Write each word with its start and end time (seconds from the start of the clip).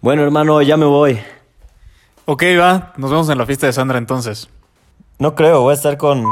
Bueno, 0.00 0.22
hermano, 0.22 0.62
ya 0.62 0.76
me 0.76 0.86
voy. 0.86 1.18
Ok, 2.24 2.44
va. 2.58 2.92
Nos 2.96 3.10
vemos 3.10 3.28
en 3.30 3.38
la 3.38 3.46
fiesta 3.46 3.66
de 3.66 3.72
Sandra 3.72 3.98
entonces. 3.98 4.48
No 5.18 5.34
creo, 5.34 5.62
voy 5.62 5.72
a 5.72 5.74
estar 5.74 5.96
con... 5.96 6.24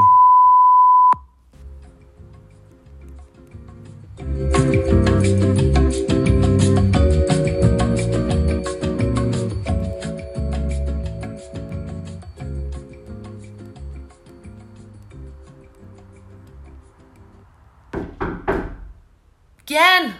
¿Quién? 19.65 20.15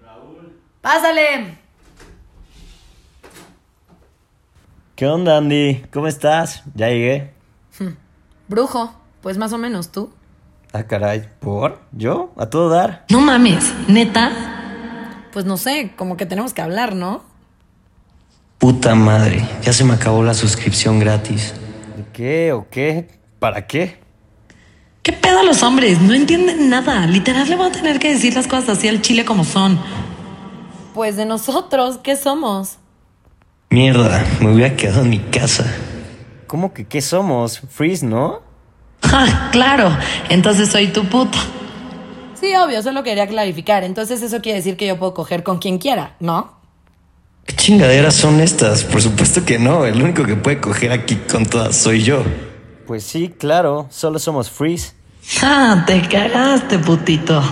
Raúl. 0.00 0.60
Pásale. 0.80 1.61
¿Qué 5.02 5.08
onda, 5.08 5.38
Andy? 5.38 5.82
¿Cómo 5.92 6.06
estás? 6.06 6.62
Ya 6.76 6.86
llegué. 6.86 7.32
Brujo, 8.46 8.94
pues 9.20 9.36
más 9.36 9.52
o 9.52 9.58
menos 9.58 9.88
tú. 9.88 10.12
Ah, 10.72 10.84
caray. 10.84 11.28
¿Por? 11.40 11.80
¿Yo? 11.90 12.30
¿A 12.36 12.46
todo 12.46 12.68
dar? 12.68 13.04
No 13.10 13.20
mames, 13.20 13.74
neta. 13.88 14.30
Pues 15.32 15.44
no 15.44 15.56
sé, 15.56 15.92
como 15.96 16.16
que 16.16 16.24
tenemos 16.24 16.54
que 16.54 16.62
hablar, 16.62 16.94
¿no? 16.94 17.24
Puta 18.58 18.94
madre, 18.94 19.44
ya 19.62 19.72
se 19.72 19.82
me 19.82 19.94
acabó 19.94 20.22
la 20.22 20.34
suscripción 20.34 21.00
gratis. 21.00 21.52
¿De 21.96 22.04
qué 22.12 22.52
o 22.52 22.68
qué? 22.70 23.08
¿Para 23.40 23.66
qué? 23.66 23.98
¿Qué 25.02 25.12
pedo 25.12 25.42
los 25.42 25.64
hombres? 25.64 26.00
No 26.00 26.14
entienden 26.14 26.70
nada. 26.70 27.08
Literal 27.08 27.50
le 27.50 27.56
voy 27.56 27.70
a 27.70 27.72
tener 27.72 27.98
que 27.98 28.12
decir 28.12 28.36
las 28.36 28.46
cosas 28.46 28.78
así 28.78 28.86
al 28.86 29.02
chile 29.02 29.24
como 29.24 29.42
son. 29.42 29.80
Pues 30.94 31.16
de 31.16 31.26
nosotros, 31.26 31.98
¿qué 32.04 32.14
somos? 32.14 32.78
Mierda, 33.72 34.22
me 34.40 34.52
hubiera 34.52 34.76
quedado 34.76 35.00
en 35.00 35.08
mi 35.08 35.18
casa. 35.18 35.64
¿Cómo 36.46 36.74
que 36.74 36.84
qué 36.84 37.00
somos? 37.00 37.62
Freeze, 37.70 38.04
¿no? 38.04 38.42
Ja, 39.02 39.48
claro. 39.50 39.96
Entonces 40.28 40.68
soy 40.68 40.88
tu 40.88 41.06
puta. 41.06 41.38
Sí, 42.38 42.54
obvio, 42.54 42.82
solo 42.82 43.02
quería 43.02 43.26
clarificar. 43.26 43.82
Entonces 43.82 44.20
eso 44.20 44.42
quiere 44.42 44.58
decir 44.58 44.76
que 44.76 44.86
yo 44.86 44.98
puedo 44.98 45.14
coger 45.14 45.42
con 45.42 45.58
quien 45.58 45.78
quiera, 45.78 46.16
¿no? 46.20 46.52
¿Qué 47.46 47.56
chingaderas 47.56 48.14
son 48.14 48.40
estas? 48.40 48.84
Por 48.84 49.00
supuesto 49.00 49.42
que 49.46 49.58
no. 49.58 49.86
El 49.86 50.02
único 50.02 50.22
que 50.26 50.36
puede 50.36 50.60
coger 50.60 50.92
aquí 50.92 51.16
con 51.16 51.46
todas 51.46 51.74
soy 51.74 52.02
yo. 52.02 52.22
Pues 52.86 53.04
sí, 53.04 53.30
claro. 53.38 53.86
Solo 53.88 54.18
somos 54.18 54.50
Freeze. 54.50 54.92
Ja, 55.40 55.82
te 55.86 56.06
cagaste, 56.08 56.78
putito. 56.78 57.42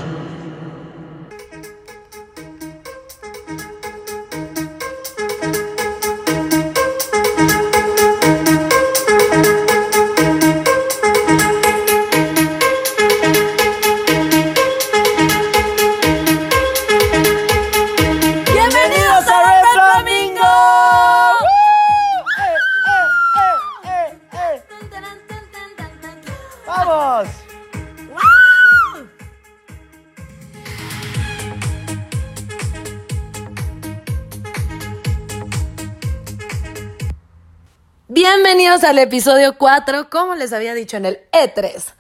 Episodio 39.01 39.57
4, 39.57 40.11
como 40.11 40.35
les 40.35 40.53
había 40.53 40.75
dicho 40.75 40.97
en 40.97 41.07
el 41.07 41.21
E3. 41.33 41.95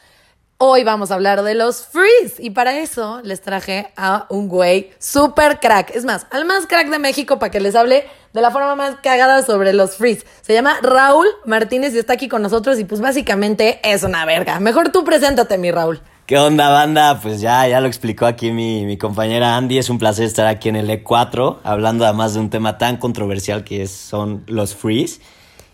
Hoy 0.58 0.84
vamos 0.84 1.10
a 1.10 1.14
hablar 1.14 1.42
de 1.42 1.54
los 1.54 1.86
Freeze 1.86 2.34
y 2.38 2.50
para 2.50 2.78
eso 2.78 3.22
les 3.24 3.40
traje 3.40 3.90
a 3.96 4.26
un 4.28 4.48
güey 4.48 4.90
super 4.98 5.58
crack. 5.58 5.94
Es 5.96 6.04
más, 6.04 6.26
al 6.30 6.44
más 6.44 6.66
crack 6.66 6.90
de 6.90 6.98
México 6.98 7.38
para 7.38 7.50
que 7.50 7.60
les 7.60 7.74
hable 7.74 8.04
de 8.34 8.40
la 8.42 8.50
forma 8.50 8.74
más 8.74 8.96
cagada 9.02 9.42
sobre 9.42 9.72
los 9.72 9.96
Freeze. 9.96 10.26
Se 10.42 10.52
llama 10.52 10.76
Raúl 10.82 11.26
Martínez 11.46 11.94
y 11.94 11.98
está 11.98 12.12
aquí 12.12 12.28
con 12.28 12.42
nosotros 12.42 12.78
y 12.78 12.84
pues 12.84 13.00
básicamente 13.00 13.80
es 13.82 14.02
una 14.02 14.26
verga. 14.26 14.60
Mejor 14.60 14.90
tú 14.92 15.02
preséntate, 15.02 15.56
mi 15.56 15.70
Raúl. 15.70 16.02
¿Qué 16.26 16.38
onda, 16.38 16.68
banda? 16.68 17.18
Pues 17.22 17.40
ya, 17.40 17.66
ya 17.66 17.80
lo 17.80 17.88
explicó 17.88 18.26
aquí 18.26 18.52
mi, 18.52 18.98
compañera 18.98 19.56
Andy. 19.56 19.78
Es 19.78 19.88
un 19.88 19.98
placer 19.98 20.26
estar 20.26 20.46
aquí 20.46 20.68
en 20.68 20.76
el 20.76 20.90
E4, 20.90 21.60
hablando 21.64 22.04
además 22.04 22.34
de 22.34 22.40
un 22.40 22.50
tema 22.50 22.76
tan 22.76 22.98
controversial 22.98 23.64
que 23.64 23.86
son 23.86 24.44
los 24.46 24.76
freeze. 24.76 25.20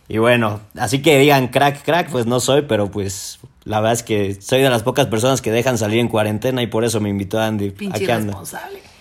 Y 0.08 0.18
bueno, 0.18 0.60
así 0.76 1.02
que 1.02 1.18
digan 1.18 1.48
crack, 1.48 1.82
crack, 1.82 2.10
pues 2.10 2.26
no 2.26 2.40
soy, 2.40 2.62
pero 2.62 2.90
pues 2.90 3.40
la 3.64 3.80
verdad 3.80 3.94
es 3.94 4.02
que 4.02 4.40
soy 4.40 4.62
de 4.62 4.70
las 4.70 4.82
pocas 4.82 5.06
personas 5.06 5.42
que 5.42 5.50
dejan 5.50 5.78
salir 5.78 5.98
en 5.98 6.08
cuarentena 6.08 6.62
y 6.62 6.68
por 6.68 6.84
eso 6.84 7.00
me 7.00 7.08
invitó 7.08 7.40
Andy. 7.40 7.70
Pinche 7.70 8.04
Aquí 8.04 8.10
anda. 8.10 8.38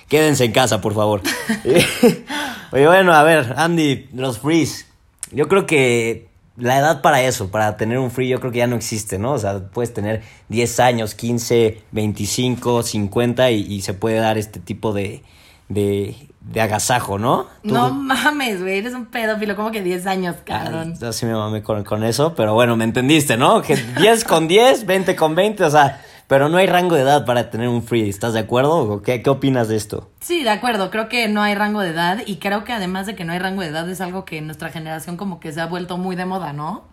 Quédense 0.08 0.46
en 0.46 0.52
casa, 0.52 0.82
por 0.82 0.94
favor. 0.94 1.22
Oye, 2.72 2.88
bueno, 2.88 3.14
a 3.14 3.24
ver, 3.24 3.54
Andy, 3.58 4.10
los 4.14 4.40
freeze. 4.40 4.86
Yo 5.32 5.48
creo 5.48 5.66
que 5.66 6.28
la 6.58 6.78
edad 6.80 7.02
para 7.02 7.22
eso, 7.22 7.50
para 7.50 7.78
tener 7.78 8.00
un 8.00 8.12
free, 8.12 8.30
yo 8.30 8.40
creo 8.40 8.52
que 8.52 8.60
ya 8.60 8.68
no 8.68 8.76
existe, 8.76 9.20
¿no? 9.20 9.34
O 9.34 9.40
sea, 9.40 9.68
puedes 9.70 9.94
tener 9.94 10.22
10 10.50 10.80
años, 10.80 11.16
15, 11.16 11.82
25, 11.92 12.84
50 12.84 13.52
y, 13.52 13.62
y 13.74 13.82
se 13.82 13.94
puede 13.94 14.18
dar 14.18 14.38
este 14.38 14.60
tipo 14.60 14.94
de, 14.94 15.22
de, 15.68 16.16
de 16.52 16.62
agasajo, 16.62 17.18
¿no? 17.18 17.48
Tú- 17.64 17.74
No 17.74 17.92
mames, 17.92 18.62
güey, 18.62 18.78
eres 18.80 18.94
un 18.94 19.06
pedófilo, 19.08 19.56
como 19.56 19.72
que 19.72 19.82
10 19.82 20.06
años, 20.08 20.36
cabrón. 20.46 20.96
Yo 21.00 21.12
sí 21.12 21.26
me 21.26 21.34
mamé 21.34 21.64
con, 21.64 21.84
con 21.84 22.04
eso, 22.04 22.34
pero 22.36 22.54
bueno, 22.54 22.76
me 22.78 22.84
entendiste, 22.84 23.36
¿no? 23.38 23.62
Que 23.62 23.76
10 23.76 24.24
con 24.24 24.48
10, 24.48 24.86
20 24.86 25.16
con 25.16 25.34
20, 25.36 25.64
o 25.64 25.70
sea, 25.70 26.02
pero 26.28 26.48
no 26.50 26.58
hay 26.58 26.68
rango 26.68 26.96
de 26.96 27.02
edad 27.02 27.26
para 27.26 27.50
tener 27.50 27.68
un 27.68 27.84
free, 27.84 28.10
¿estás 28.10 28.34
de 28.34 28.40
acuerdo? 28.40 28.78
¿O 28.78 29.02
qué, 29.02 29.22
qué 29.22 29.30
opinas 29.30 29.68
de 29.68 29.76
esto? 29.76 30.10
Sí, 30.22 30.44
de 30.44 30.50
acuerdo, 30.52 30.90
creo 30.92 31.10
que 31.10 31.28
no 31.28 31.42
hay 31.42 31.56
rango 31.56 31.82
de 31.82 31.90
edad 31.90 32.20
y 32.26 32.38
creo 32.38 32.64
que 32.64 32.74
además 32.74 33.06
de 33.08 33.16
que 33.16 33.26
no 33.26 33.34
hay 33.34 33.40
rango 33.40 33.62
de 33.62 33.68
edad 33.68 33.90
es 33.90 34.00
algo 34.02 34.24
que 34.26 34.38
en 34.38 34.46
nuestra 34.48 34.70
generación 34.70 35.18
como 35.18 35.40
que 35.40 35.52
se 35.52 35.62
ha 35.62 35.66
vuelto 35.68 35.98
muy 35.98 36.16
de 36.16 36.26
moda, 36.26 36.54
¿no? 36.54 36.84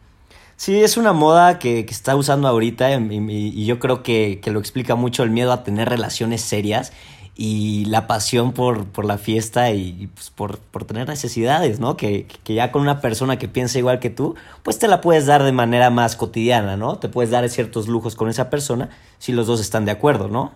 Sí, 0.57 0.83
es 0.83 0.97
una 0.97 1.13
moda 1.13 1.59
que, 1.59 1.87
que 1.87 1.93
está 1.93 2.15
usando 2.15 2.47
ahorita 2.47 2.91
y, 2.93 2.95
y- 2.95 3.49
y 3.63 3.65
yo 3.65 3.79
creo 3.79 4.03
que, 4.03 4.39
que 4.43 4.51
lo 4.51 4.61
explica 4.61 4.95
mucho 4.95 5.23
el 5.25 5.31
miedo 5.31 5.51
a 5.53 5.65
tener 5.65 5.89
relaciones 5.89 6.43
serias 6.43 6.93
y 7.35 7.87
la 7.87 8.07
pasión 8.07 8.53
por, 8.53 8.85
por 8.87 9.05
la 9.05 9.17
fiesta 9.17 9.71
y, 9.71 10.09
pues, 10.15 10.31
por, 10.31 10.59
por 10.59 10.85
tener 10.85 11.09
necesidades, 11.09 11.81
¿no? 11.81 11.97
Que, 11.97 12.27
que 12.45 12.55
ya 12.55 12.71
con 12.71 12.83
una 12.83 13.01
persona 13.01 13.39
que 13.39 13.49
piensa 13.49 13.79
igual 13.79 14.01
que 14.01 14.11
tú, 14.11 14.35
pues 14.63 14.79
te 14.79 14.89
la 14.89 15.01
puedes 15.01 15.27
dar 15.27 15.43
de 15.43 15.53
manera 15.53 15.91
más 15.91 16.17
cotidiana, 16.17 16.77
¿no? 16.77 16.99
Te 16.99 17.09
puedes 17.09 17.31
dar 17.31 17.49
ciertos 17.49 17.89
lujos 17.89 18.17
con 18.17 18.29
esa 18.29 18.51
persona 18.51 18.91
si 19.19 19.33
los 19.33 19.47
dos 19.47 19.61
están 19.61 19.85
de 19.85 19.93
acuerdo, 19.93 20.29
¿no? 20.29 20.53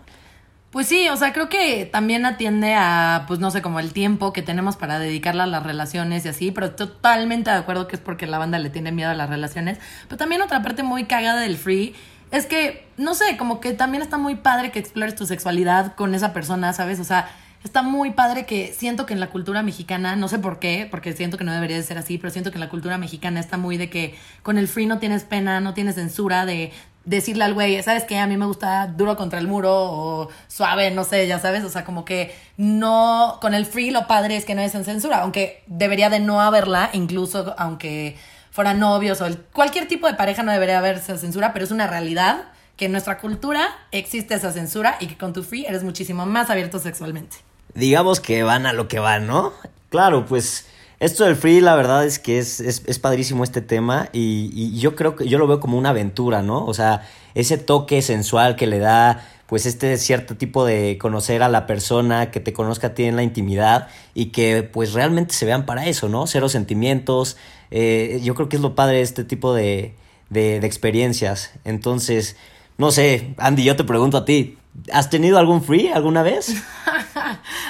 Pues 0.71 0.89
sí, 0.89 1.09
o 1.09 1.17
sea, 1.17 1.33
creo 1.33 1.49
que 1.49 1.87
también 1.87 2.27
atiende 2.27 2.75
a, 2.75 3.25
pues 3.27 3.41
no 3.41 3.51
sé, 3.51 3.63
como 3.63 3.81
el 3.81 3.95
tiempo 3.95 4.35
que 4.35 4.43
tenemos 4.43 4.77
para 4.77 4.99
dedicarla 4.99 5.45
a 5.45 5.47
las 5.47 5.63
relaciones 5.63 6.27
y 6.27 6.29
así, 6.29 6.51
pero 6.51 6.73
totalmente 6.73 7.51
de 7.51 7.57
acuerdo 7.57 7.89
que 7.89 7.97
es 7.97 8.03
porque 8.03 8.27
la 8.27 8.37
banda 8.37 8.59
le 8.59 8.69
tiene 8.69 8.93
miedo 8.93 9.09
a 9.09 9.15
las 9.15 9.31
relaciones. 9.31 9.79
Pero 10.07 10.19
también 10.19 10.43
otra 10.43 10.63
parte 10.63 10.83
muy 10.83 11.05
cagada 11.05 11.41
del 11.41 11.57
free 11.57 11.95
es 12.31 12.47
que, 12.47 12.87
no 12.97 13.15
sé, 13.15 13.37
como 13.37 13.61
que 13.61 13.73
también 13.73 14.03
está 14.03 14.19
muy 14.19 14.37
padre 14.37 14.71
que 14.71 14.79
explores 14.79 15.15
tu 15.15 15.27
sexualidad 15.27 15.95
con 15.95 16.15
esa 16.15 16.33
persona, 16.33 16.73
¿sabes? 16.73 16.99
O 17.01 17.05
sea, 17.05 17.29
está 17.63 17.83
muy 17.83 18.13
padre 18.13 18.47
que 18.47 18.73
siento 18.73 19.07
que 19.07 19.15
en 19.15 19.21
la 19.21 19.31
cultura 19.31 19.63
mexicana, 19.63 20.17
no 20.17 20.29
sé 20.29 20.39
por 20.39 20.59
qué, 20.59 20.89
porque 20.91 21.13
siento 21.13 21.39
que 21.39 21.45
no 21.45 21.53
debería 21.53 21.77
de 21.77 21.83
ser 21.83 21.99
así, 21.99 22.19
pero 22.19 22.31
siento 22.31 22.51
que 22.51 22.57
en 22.57 22.61
la 22.61 22.69
cultura 22.69 22.99
mexicana 22.99 23.41
está 23.41 23.57
muy 23.57 23.77
de 23.77 23.91
que 23.91 24.15
con 24.43 24.59
el 24.59 24.69
free 24.69 24.87
no 24.87 24.99
tienes 24.99 25.25
pena, 25.25 25.61
no 25.61 25.75
tienes 25.75 25.97
censura 25.97 26.47
de 26.47 26.73
decirle 27.05 27.45
al 27.45 27.55
güey, 27.55 27.81
¿sabes 27.83 28.05
qué? 28.05 28.19
A 28.19 28.27
mí 28.27 28.37
me 28.37 28.47
gusta 28.47 28.89
duro 28.89 29.17
contra 29.17 29.39
el 29.39 29.47
muro 29.47 29.73
o 29.73 30.29
suave, 30.49 30.91
no 30.91 31.05
sé, 31.05 31.27
ya 31.27 31.39
sabes, 31.39 31.65
o 31.65 31.69
sea, 31.69 31.85
como 31.85 32.05
que 32.05 32.35
no, 32.57 33.39
con 33.41 33.55
el 33.55 33.65
free 33.65 33.91
lo 33.91 34.07
padre 34.09 34.37
es 34.37 34.45
que 34.45 34.55
no 34.55 34.61
es 34.63 34.75
en 34.75 34.85
censura, 34.85 35.19
aunque 35.19 35.63
debería 35.67 36.11
de 36.11 36.19
no 36.19 36.41
haberla, 36.41 36.91
incluso 36.93 37.55
aunque 37.59 38.17
fueran 38.57 38.81
novios 38.81 39.21
o 39.21 39.27
el- 39.27 39.37
cualquier 39.53 39.87
tipo 39.87 40.07
de 40.07 40.15
pareja 40.15 40.43
no 40.43 40.51
debería 40.51 40.79
haber 40.79 40.97
esa 40.97 41.19
censura, 41.19 41.53
pero 41.53 41.67
es 41.67 41.71
una 41.71 41.87
realidad 41.87 42.45
que 42.79 42.87
en 42.87 42.93
nuestra 42.93 43.19
cultura 43.19 43.69
existe 43.93 44.35
esa 44.35 44.51
censura 44.51 44.97
y 44.99 45.09
que 45.09 45.19
con 45.19 45.35
tu 45.35 45.43
free 45.43 45.67
eres 45.67 45.83
muchísimo 45.85 46.25
más 46.25 46.49
abierto 46.49 46.79
sexualmente. 46.79 47.37
digamos 47.75 48.21
que 48.21 48.43
van 48.43 48.65
a 48.65 48.73
lo 48.73 48.89
que 48.89 48.99
van, 48.99 49.27
¿no? 49.27 49.53
Claro, 49.91 50.25
pues 50.25 50.67
esto 50.99 51.25
del 51.25 51.37
free, 51.37 51.61
la 51.61 51.75
verdad 51.75 52.05
es 52.05 52.19
que 52.19 52.39
es, 52.39 52.61
es, 52.61 52.83
es 52.87 52.99
padrísimo 52.99 53.45
este 53.45 53.61
tema 53.61 54.09
y, 54.13 54.51
y 54.55 54.79
yo 54.79 54.97
creo 54.97 55.17
que 55.17 55.29
yo 55.29 55.39
lo 55.39 55.47
veo 55.47 55.61
como 55.61 55.77
una 55.79 55.91
aventura, 55.91 56.43
¿no? 56.43 56.65
O 56.65 56.75
sea, 56.75 57.07
ese 57.35 57.59
toque 57.59 58.01
sensual 58.03 58.57
que 58.57 58.67
le 58.67 58.79
da 58.79 59.27
pues 59.47 59.65
este 59.67 59.97
cierto 59.99 60.37
tipo 60.37 60.65
de 60.65 60.99
conocer 61.01 61.43
a 61.43 61.49
la 61.49 61.67
persona, 61.67 62.31
que 62.33 62.41
te 62.41 62.53
conozca 62.53 62.89
a 62.89 62.95
ti 62.95 63.05
en 63.05 63.15
la 63.15 63.23
intimidad 63.23 63.89
y 64.15 64.27
que 64.27 64.63
pues 64.65 64.93
realmente 64.93 65.35
se 65.35 65.47
vean 65.47 65.67
para 65.67 65.87
eso, 65.87 66.09
¿no? 66.09 66.27
Cero 66.27 66.49
sentimientos. 66.49 67.37
eh, 67.71 68.21
yo 68.25 68.35
creo 68.35 68.49
que 68.49 68.57
es 68.57 68.63
lo 68.63 68.75
padre 68.75 68.97
de 68.97 69.03
este 69.03 69.23
tipo 69.25 69.55
de, 69.55 69.95
de, 70.31 70.61
de 70.61 70.67
experiencias. 70.67 71.53
Entonces, 71.65 72.37
no 72.79 72.91
sé, 72.91 73.35
Andy, 73.39 73.65
yo 73.65 73.77
te 73.77 73.85
pregunto 73.85 74.17
a 74.19 74.25
ti, 74.25 74.59
¿has 74.93 75.11
tenido 75.11 75.39
algún 75.39 75.63
free 75.63 75.89
alguna 75.89 76.23
vez? 76.23 76.55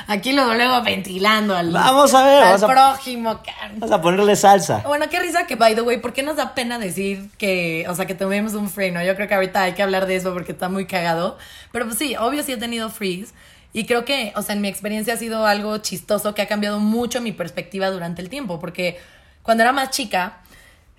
Aquí 0.06 0.32
luego, 0.32 0.54
luego 0.54 0.82
ventilando 0.82 1.56
al, 1.56 1.70
Vamos 1.72 2.14
a 2.14 2.24
ver, 2.24 2.42
al 2.42 2.60
vamos 2.60 2.62
a- 2.62 2.66
prójimo. 2.68 3.42
can. 3.42 3.78
Vamos 3.80 3.92
a 3.92 4.00
ponerle 4.00 4.36
salsa. 4.36 4.82
Bueno, 4.86 5.06
qué 5.10 5.20
risa 5.20 5.46
que, 5.46 5.56
by 5.56 5.74
the 5.74 5.82
way, 5.82 5.98
¿por 5.98 6.12
qué 6.12 6.22
nos 6.22 6.36
da 6.36 6.54
pena 6.54 6.78
decir 6.78 7.28
que, 7.38 7.86
o 7.88 7.94
sea, 7.94 8.06
que 8.06 8.14
tomemos 8.14 8.54
un 8.54 8.68
free, 8.70 8.90
no? 8.90 9.02
Yo 9.02 9.14
creo 9.16 9.28
que 9.28 9.34
ahorita 9.34 9.62
hay 9.62 9.72
que 9.72 9.82
hablar 9.82 10.06
de 10.06 10.16
eso 10.16 10.32
porque 10.32 10.52
está 10.52 10.68
muy 10.68 10.86
cagado. 10.86 11.38
Pero 11.72 11.86
pues 11.86 11.98
sí, 11.98 12.16
obvio 12.16 12.42
sí 12.42 12.52
he 12.52 12.56
tenido 12.56 12.88
frees. 12.90 13.34
Y 13.72 13.84
creo 13.84 14.04
que, 14.04 14.32
o 14.36 14.42
sea, 14.42 14.54
en 14.54 14.62
mi 14.62 14.68
experiencia 14.68 15.14
ha 15.14 15.16
sido 15.18 15.44
algo 15.46 15.76
chistoso 15.78 16.34
que 16.34 16.40
ha 16.42 16.46
cambiado 16.46 16.78
mucho 16.78 17.20
mi 17.20 17.32
perspectiva 17.32 17.90
durante 17.90 18.22
el 18.22 18.28
tiempo. 18.30 18.58
Porque 18.58 18.98
cuando 19.42 19.62
era 19.64 19.72
más 19.72 19.90
chica, 19.90 20.38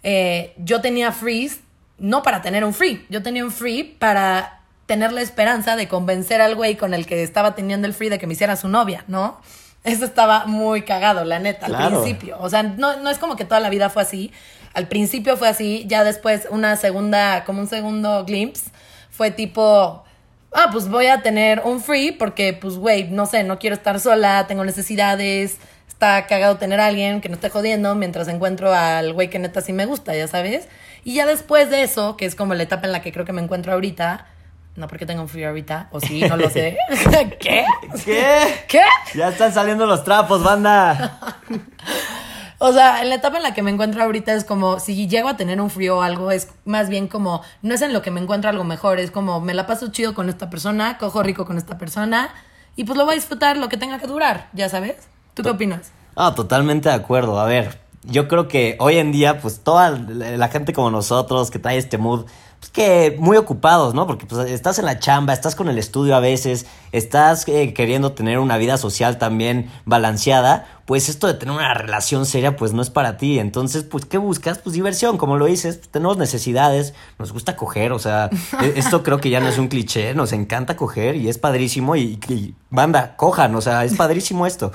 eh, 0.03 0.53
yo 0.57 0.79
tenía 0.81 1.11
frees 1.11 1.59
no 1.97 2.21
para 2.21 2.41
tener 2.43 2.63
un 2.63 2.73
free. 2.75 3.05
Yo 3.09 3.23
tenía 3.23 3.43
un 3.43 3.51
free 3.51 3.83
para 3.83 4.56
tener 4.87 5.11
la 5.11 5.21
esperanza 5.21 5.75
de 5.75 5.87
convencer 5.87 6.41
al 6.41 6.55
güey 6.55 6.75
con 6.75 6.95
el 6.95 7.05
que 7.05 7.21
estaba 7.21 7.53
teniendo 7.53 7.87
el 7.87 7.93
free 7.93 8.09
de 8.09 8.17
que 8.17 8.25
me 8.25 8.33
hiciera 8.33 8.55
su 8.55 8.69
novia, 8.69 9.03
¿no? 9.07 9.39
Eso 9.83 10.05
estaba 10.05 10.45
muy 10.47 10.81
cagado, 10.81 11.23
la 11.23 11.39
neta, 11.39 11.67
al 11.67 11.89
principio. 11.89 12.37
O 12.39 12.49
sea, 12.49 12.63
no, 12.63 12.97
no 12.97 13.09
es 13.09 13.19
como 13.19 13.35
que 13.35 13.45
toda 13.45 13.59
la 13.59 13.69
vida 13.69 13.89
fue 13.89 14.01
así. 14.01 14.31
Al 14.73 14.87
principio 14.87 15.37
fue 15.37 15.47
así, 15.47 15.85
ya 15.87 16.03
después 16.03 16.47
una 16.49 16.75
segunda, 16.77 17.43
como 17.45 17.61
un 17.61 17.67
segundo 17.67 18.25
glimpse, 18.25 18.71
fue 19.11 19.31
tipo, 19.31 20.03
ah, 20.53 20.69
pues 20.71 20.89
voy 20.89 21.07
a 21.07 21.21
tener 21.21 21.61
un 21.65 21.81
free 21.81 22.11
porque, 22.11 22.53
pues, 22.53 22.75
güey, 22.75 23.09
no 23.09 23.25
sé, 23.25 23.43
no 23.43 23.59
quiero 23.59 23.75
estar 23.75 23.99
sola, 23.99 24.45
tengo 24.47 24.63
necesidades, 24.63 25.57
está 25.87 26.27
cagado 26.27 26.57
tener 26.57 26.79
a 26.79 26.87
alguien 26.87 27.21
que 27.21 27.29
no 27.29 27.35
esté 27.35 27.49
jodiendo 27.49 27.95
mientras 27.95 28.27
encuentro 28.27 28.73
al 28.73 29.13
güey 29.13 29.29
que 29.29 29.39
neta 29.39 29.61
sí 29.61 29.73
me 29.73 29.85
gusta, 29.85 30.15
ya 30.15 30.27
sabes. 30.27 30.67
Y 31.03 31.15
ya 31.15 31.25
después 31.25 31.69
de 31.69 31.81
eso, 31.81 32.17
que 32.17 32.25
es 32.25 32.35
como 32.35 32.53
la 32.53 32.63
etapa 32.63 32.85
en 32.85 32.91
la 32.91 33.01
que 33.01 33.11
creo 33.11 33.25
que 33.25 33.33
me 33.33 33.41
encuentro 33.41 33.73
ahorita, 33.73 34.27
no 34.77 34.87
porque 34.87 35.05
tengo 35.05 35.23
un 35.23 35.27
free 35.27 35.43
ahorita, 35.43 35.89
o 35.91 35.99
sí, 35.99 36.21
no 36.21 36.37
lo 36.37 36.49
sé. 36.49 36.77
¿Qué? 37.39 37.65
¿Qué? 38.05 38.65
¿Qué? 38.67 38.81
Ya 39.15 39.29
están 39.29 39.51
saliendo 39.51 39.85
los 39.85 40.03
trapos, 40.03 40.41
banda. 40.43 41.19
O 42.59 42.73
sea, 42.73 43.03
en 43.03 43.09
la 43.09 43.15
etapa 43.15 43.37
en 43.37 43.43
la 43.43 43.53
que 43.53 43.61
me 43.61 43.69
encuentro 43.69 44.01
ahorita 44.01 44.33
es 44.33 44.43
como, 44.43 44.79
si 44.79 45.07
llego 45.07 45.29
a 45.29 45.37
tener 45.37 45.61
un 45.61 45.69
frío 45.69 45.99
o 45.99 46.01
algo, 46.01 46.31
es 46.31 46.49
más 46.65 46.89
bien 46.89 47.07
como, 47.07 47.43
no 47.61 47.75
es 47.75 47.83
en 47.83 47.93
lo 47.93 48.01
que 48.01 48.09
me 48.09 48.19
encuentro 48.19 48.49
algo 48.49 48.63
mejor, 48.63 48.99
es 48.99 49.11
como, 49.11 49.39
me 49.39 49.53
la 49.53 49.67
paso 49.67 49.91
chido 49.91 50.15
con 50.15 50.27
esta 50.27 50.49
persona, 50.49 50.97
cojo 50.97 51.21
rico 51.21 51.45
con 51.45 51.59
esta 51.59 51.77
persona, 51.77 52.33
y 52.75 52.85
pues 52.85 52.97
lo 52.97 53.05
voy 53.05 53.11
a 53.11 53.15
disfrutar 53.15 53.57
lo 53.57 53.69
que 53.69 53.77
tenga 53.77 53.99
que 53.99 54.07
durar, 54.07 54.49
ya 54.53 54.69
sabes. 54.69 55.07
¿Tú 55.35 55.43
qué 55.43 55.51
opinas? 55.51 55.91
Ah, 56.15 56.33
totalmente 56.33 56.89
de 56.89 56.95
acuerdo. 56.95 57.39
A 57.39 57.45
ver, 57.45 57.77
yo 58.07 58.27
creo 58.27 58.47
que 58.47 58.75
hoy 58.79 58.97
en 58.97 59.11
día, 59.11 59.39
pues 59.41 59.59
toda 59.59 59.91
la 59.91 60.47
gente 60.49 60.73
como 60.73 60.89
nosotros 60.91 61.51
que 61.51 61.59
trae 61.59 61.77
este 61.77 61.97
mood, 61.97 62.25
pues 62.59 62.71
que 62.71 63.15
muy 63.19 63.37
ocupados, 63.37 63.93
¿no? 63.93 64.07
Porque 64.07 64.25
pues 64.25 64.49
estás 64.49 64.79
en 64.79 64.85
la 64.85 64.97
chamba, 64.99 65.33
estás 65.33 65.55
con 65.55 65.69
el 65.69 65.77
estudio 65.77 66.15
a 66.15 66.19
veces, 66.19 66.65
estás 66.91 67.47
eh, 67.47 67.73
queriendo 67.73 68.13
tener 68.13 68.39
una 68.39 68.57
vida 68.57 68.77
social 68.77 69.19
también 69.19 69.69
balanceada, 69.85 70.65
pues 70.85 71.07
esto 71.09 71.27
de 71.27 71.35
tener 71.35 71.53
una 71.53 71.73
relación 71.75 72.25
seria, 72.25 72.55
pues 72.55 72.73
no 72.73 72.81
es 72.81 72.89
para 72.89 73.17
ti. 73.17 73.37
Entonces, 73.37 73.83
pues, 73.83 74.05
¿qué 74.05 74.17
buscas? 74.17 74.57
Pues 74.57 74.73
diversión, 74.73 75.17
como 75.17 75.37
lo 75.37 75.45
dices, 75.45 75.77
pues, 75.77 75.89
tenemos 75.89 76.17
necesidades, 76.17 76.95
nos 77.19 77.31
gusta 77.31 77.55
coger, 77.55 77.91
o 77.91 77.99
sea, 77.99 78.29
e- 78.61 78.73
esto 78.77 79.03
creo 79.03 79.19
que 79.19 79.29
ya 79.29 79.39
no 79.39 79.49
es 79.49 79.59
un 79.59 79.67
cliché, 79.67 80.15
nos 80.15 80.31
encanta 80.31 80.75
coger 80.75 81.15
y 81.15 81.29
es 81.29 81.37
padrísimo 81.37 81.95
y, 81.95 82.19
y 82.29 82.55
banda, 82.71 83.15
cojan, 83.17 83.53
o 83.55 83.61
sea, 83.61 83.83
es 83.83 83.93
padrísimo 83.95 84.47
esto. 84.47 84.71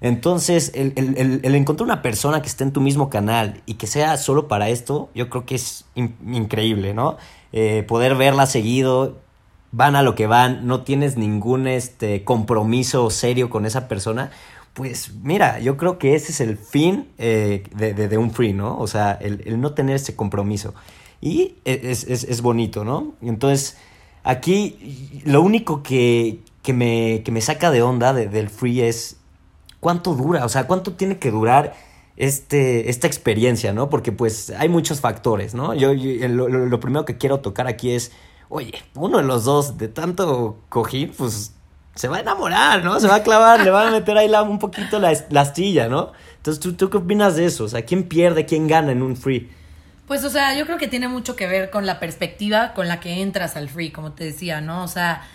Entonces, 0.00 0.72
el, 0.74 0.92
el- 0.96 1.40
el- 1.42 1.54
encontrar 1.54 1.84
una 1.86 2.02
persona 2.02 2.42
que 2.42 2.48
esté 2.48 2.64
en 2.64 2.72
tu 2.72 2.80
mismo 2.80 3.08
canal 3.10 3.62
y 3.66 3.74
que 3.74 3.86
sea 3.86 4.16
solo 4.16 4.46
para 4.48 4.68
esto, 4.68 5.08
yo 5.14 5.28
creo 5.30 5.46
que 5.46 5.54
es 5.54 5.84
in- 5.94 6.14
increíble, 6.26 6.92
¿no? 6.94 7.16
Eh, 7.52 7.82
poder 7.88 8.14
verla 8.14 8.46
seguido, 8.46 9.16
van 9.72 9.96
a 9.96 10.02
lo 10.02 10.14
que 10.14 10.26
van, 10.26 10.66
no 10.66 10.82
tienes 10.82 11.16
ningún 11.16 11.66
este, 11.66 12.24
compromiso 12.24 13.08
serio 13.10 13.48
con 13.50 13.64
esa 13.66 13.88
persona, 13.88 14.30
pues 14.74 15.12
mira, 15.22 15.58
yo 15.60 15.76
creo 15.78 15.98
que 15.98 16.14
ese 16.14 16.32
es 16.32 16.40
el 16.40 16.58
fin 16.58 17.08
eh, 17.18 17.64
de, 17.74 17.94
de- 17.94 18.08
de 18.08 18.18
un 18.18 18.30
free, 18.30 18.52
¿no? 18.52 18.78
O 18.78 18.86
sea, 18.86 19.12
el, 19.12 19.42
el 19.46 19.60
no 19.60 19.72
tener 19.72 19.96
ese 19.96 20.14
compromiso. 20.14 20.74
Y 21.22 21.54
es, 21.64 22.04
es- 22.04 22.24
es 22.24 22.42
bonito, 22.42 22.84
¿no? 22.84 23.14
Entonces, 23.22 23.78
aquí 24.22 25.22
lo 25.24 25.40
único 25.40 25.82
que, 25.82 26.40
que, 26.62 26.74
me, 26.74 27.22
que 27.24 27.32
me 27.32 27.40
saca 27.40 27.70
de 27.70 27.80
onda 27.82 28.12
de- 28.12 28.28
del 28.28 28.50
free 28.50 28.82
es 28.82 29.16
cuánto 29.80 30.14
dura, 30.14 30.44
o 30.44 30.48
sea, 30.48 30.66
cuánto 30.66 30.92
tiene 30.92 31.18
que 31.18 31.30
durar 31.30 31.74
este, 32.16 32.88
esta 32.90 33.06
experiencia, 33.06 33.72
¿no? 33.72 33.90
Porque 33.90 34.12
pues 34.12 34.50
hay 34.58 34.68
muchos 34.68 35.00
factores, 35.00 35.54
¿no? 35.54 35.74
Yo, 35.74 35.92
yo- 35.92 36.28
lo, 36.28 36.48
lo- 36.48 36.80
primero 36.80 37.04
que 37.04 37.18
quiero 37.18 37.40
tocar 37.40 37.66
aquí 37.66 37.90
es, 37.92 38.12
oye, 38.48 38.72
uno 38.94 39.18
de 39.18 39.24
los 39.24 39.44
dos 39.44 39.76
de 39.78 39.88
tanto 39.88 40.58
cojín, 40.68 41.12
pues 41.16 41.52
se 41.94 42.08
va 42.08 42.18
a 42.18 42.20
enamorar, 42.20 42.84
¿no? 42.84 42.98
Se 43.00 43.08
va 43.08 43.16
a 43.16 43.22
clavar, 43.22 43.60
le 43.64 43.70
van 43.70 43.88
a 43.88 43.90
meter 43.90 44.16
ahí 44.18 44.30
un 44.48 44.58
poquito 44.58 44.98
la, 44.98 45.12
la 45.30 45.40
astilla, 45.42 45.88
¿no? 45.88 46.12
Entonces, 46.36 46.60
¿tú, 46.62 46.74
¿tú 46.74 46.90
qué 46.90 46.98
opinas 46.98 47.36
de 47.36 47.46
eso? 47.46 47.64
O 47.64 47.68
sea, 47.68 47.84
¿quién 47.84 48.04
pierde, 48.04 48.46
quién 48.46 48.66
gana 48.68 48.92
en 48.92 49.02
un 49.02 49.16
free? 49.16 49.50
Pues, 50.06 50.22
o 50.24 50.30
sea, 50.30 50.56
yo 50.56 50.66
creo 50.66 50.78
que 50.78 50.88
tiene 50.88 51.08
mucho 51.08 51.34
que 51.36 51.46
ver 51.48 51.70
con 51.70 51.84
la 51.84 51.98
perspectiva 51.98 52.72
con 52.74 52.86
la 52.86 53.00
que 53.00 53.22
entras 53.22 53.56
al 53.56 53.68
free, 53.68 53.90
como 53.90 54.12
te 54.12 54.24
decía, 54.24 54.60
¿no? 54.60 54.84
O 54.84 54.88
sea, 54.88 55.26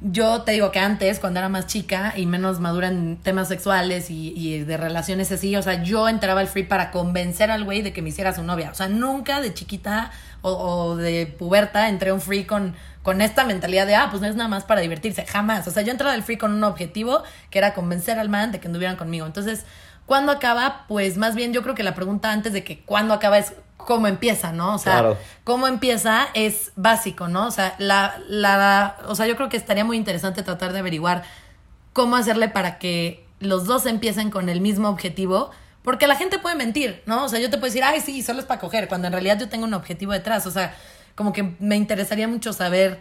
yo 0.00 0.42
te 0.42 0.52
digo 0.52 0.70
que 0.70 0.78
antes, 0.78 1.18
cuando 1.18 1.40
era 1.40 1.48
más 1.48 1.66
chica 1.66 2.12
y 2.16 2.26
menos 2.26 2.60
madura 2.60 2.88
en 2.88 3.16
temas 3.16 3.48
sexuales 3.48 4.10
y, 4.10 4.32
y 4.36 4.62
de 4.62 4.76
relaciones 4.76 5.32
así, 5.32 5.56
o 5.56 5.62
sea, 5.62 5.82
yo 5.82 6.08
entraba 6.08 6.40
al 6.40 6.48
free 6.48 6.64
para 6.64 6.90
convencer 6.90 7.50
al 7.50 7.64
güey 7.64 7.80
de 7.80 7.92
que 7.92 8.02
me 8.02 8.10
hiciera 8.10 8.34
su 8.34 8.42
novia. 8.42 8.70
O 8.70 8.74
sea, 8.74 8.88
nunca 8.88 9.40
de 9.40 9.54
chiquita 9.54 10.10
o, 10.42 10.52
o 10.52 10.96
de 10.96 11.26
puberta 11.26 11.88
entré 11.88 12.10
a 12.10 12.14
un 12.14 12.20
free 12.20 12.44
con, 12.44 12.74
con 13.02 13.22
esta 13.22 13.44
mentalidad 13.44 13.86
de, 13.86 13.94
ah, 13.94 14.08
pues 14.10 14.20
no 14.20 14.28
es 14.28 14.36
nada 14.36 14.48
más 14.48 14.64
para 14.64 14.82
divertirse, 14.82 15.24
jamás. 15.24 15.66
O 15.66 15.70
sea, 15.70 15.82
yo 15.82 15.92
entraba 15.92 16.12
al 16.12 16.22
free 16.22 16.36
con 16.36 16.52
un 16.52 16.64
objetivo 16.64 17.22
que 17.50 17.58
era 17.58 17.72
convencer 17.72 18.18
al 18.18 18.28
man 18.28 18.52
de 18.52 18.60
que 18.60 18.66
anduvieran 18.66 18.96
conmigo. 18.96 19.26
Entonces, 19.26 19.64
¿cuándo 20.04 20.30
acaba? 20.30 20.84
Pues 20.88 21.16
más 21.16 21.34
bien 21.34 21.52
yo 21.54 21.62
creo 21.62 21.74
que 21.74 21.82
la 21.82 21.94
pregunta 21.94 22.32
antes 22.32 22.52
de 22.52 22.64
que 22.64 22.80
cuándo 22.80 23.14
acaba 23.14 23.38
es 23.38 23.54
cómo 23.86 24.06
empieza, 24.06 24.52
¿no? 24.52 24.74
O 24.74 24.78
sea, 24.78 24.92
Claro. 24.98 25.18
cómo 25.44 25.66
empieza 25.66 26.28
es 26.34 26.72
básico, 26.76 27.28
¿no? 27.28 27.46
O 27.46 27.50
sea, 27.50 27.74
la, 27.78 28.18
la, 28.28 28.98
o 29.06 29.14
sea, 29.14 29.26
yo 29.26 29.36
creo 29.36 29.48
que 29.48 29.56
estaría 29.56 29.84
muy 29.86 29.96
interesante 29.96 30.42
tratar 30.42 30.74
de 30.74 30.80
averiguar 30.80 31.22
cómo 31.94 32.16
hacerle 32.16 32.50
para 32.50 32.78
que 32.78 33.24
los 33.40 33.64
dos 33.64 33.86
empiecen 33.86 34.30
con 34.30 34.48
el 34.50 34.60
mismo 34.60 34.88
objetivo, 34.90 35.50
porque 35.82 36.06
la 36.06 36.16
gente 36.16 36.38
puede 36.38 36.56
mentir, 36.56 37.02
¿no? 37.06 37.24
O 37.24 37.28
sea, 37.28 37.38
yo 37.38 37.48
te 37.48 37.56
puedo 37.58 37.66
decir, 37.66 37.84
ay, 37.84 38.00
sí, 38.00 38.22
solo 38.22 38.40
es 38.40 38.44
para 38.44 38.60
coger, 38.60 38.88
cuando 38.88 39.06
en 39.06 39.12
realidad 39.12 39.38
yo 39.38 39.48
tengo 39.48 39.64
un 39.64 39.74
objetivo 39.74 40.12
detrás, 40.12 40.46
o 40.46 40.50
sea, 40.50 40.74
como 41.14 41.32
que 41.32 41.54
me 41.60 41.76
interesaría 41.76 42.28
mucho 42.28 42.52
saber 42.52 43.00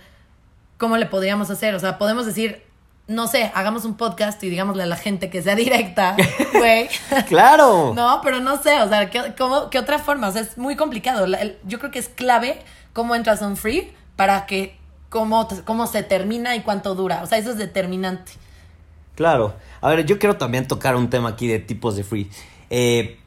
cómo 0.78 0.98
le 0.98 1.06
podríamos 1.08 1.50
hacer, 1.50 1.74
o 1.76 1.80
sea, 1.80 1.98
podemos 1.98 2.26
decir, 2.26 2.64
no 3.08 3.28
sé, 3.28 3.52
hagamos 3.54 3.86
un 3.86 3.96
podcast 3.98 4.42
y 4.44 4.50
digámosle 4.50 4.84
a 4.84 4.88
la 4.88 4.96
gente 4.96 5.30
que 5.30 5.42
sea 5.42 5.56
directa, 5.56 6.16
güey. 6.54 6.88
¡Claro! 7.28 7.94
No, 7.96 8.20
pero 8.24 8.40
no 8.40 8.62
sé, 8.62 8.82
o 8.82 8.90
sea, 8.90 9.10
¿qué, 9.10 9.34
cómo- 9.38 9.70
qué 9.70 9.78
otra 9.80 10.00
forma? 10.00 10.28
O 10.30 10.32
sea, 10.32 10.42
es 10.42 10.58
muy 10.58 10.76
complicado. 10.76 11.28
La- 11.28 11.38
el- 11.42 11.58
yo 11.66 11.78
creo 11.80 11.92
que 11.92 12.00
es 12.00 12.10
clave 12.10 12.60
cómo 12.94 13.16
entras 13.16 13.42
un 13.42 13.58
free 13.58 13.92
para 14.16 14.46
que 14.46 14.78
cómo, 15.10 15.48
cómo 15.66 15.86
se 15.88 16.04
termina 16.04 16.56
y 16.56 16.62
cuánto 16.62 16.96
dura. 16.96 17.22
O 17.24 17.28
sea, 17.28 17.38
eso 17.38 17.52
es 17.52 17.58
determinante. 17.58 18.32
Claro. 19.16 19.56
A 19.82 19.90
ver, 19.90 20.06
yo 20.06 20.20
quiero 20.20 20.38
también 20.38 20.68
tocar 20.68 20.96
un 20.96 21.10
tema 21.10 21.30
aquí 21.30 21.48
de 21.48 21.60
tipos 21.60 21.96
de 21.96 22.04
free. 22.04 22.30
Eh, 22.70 23.20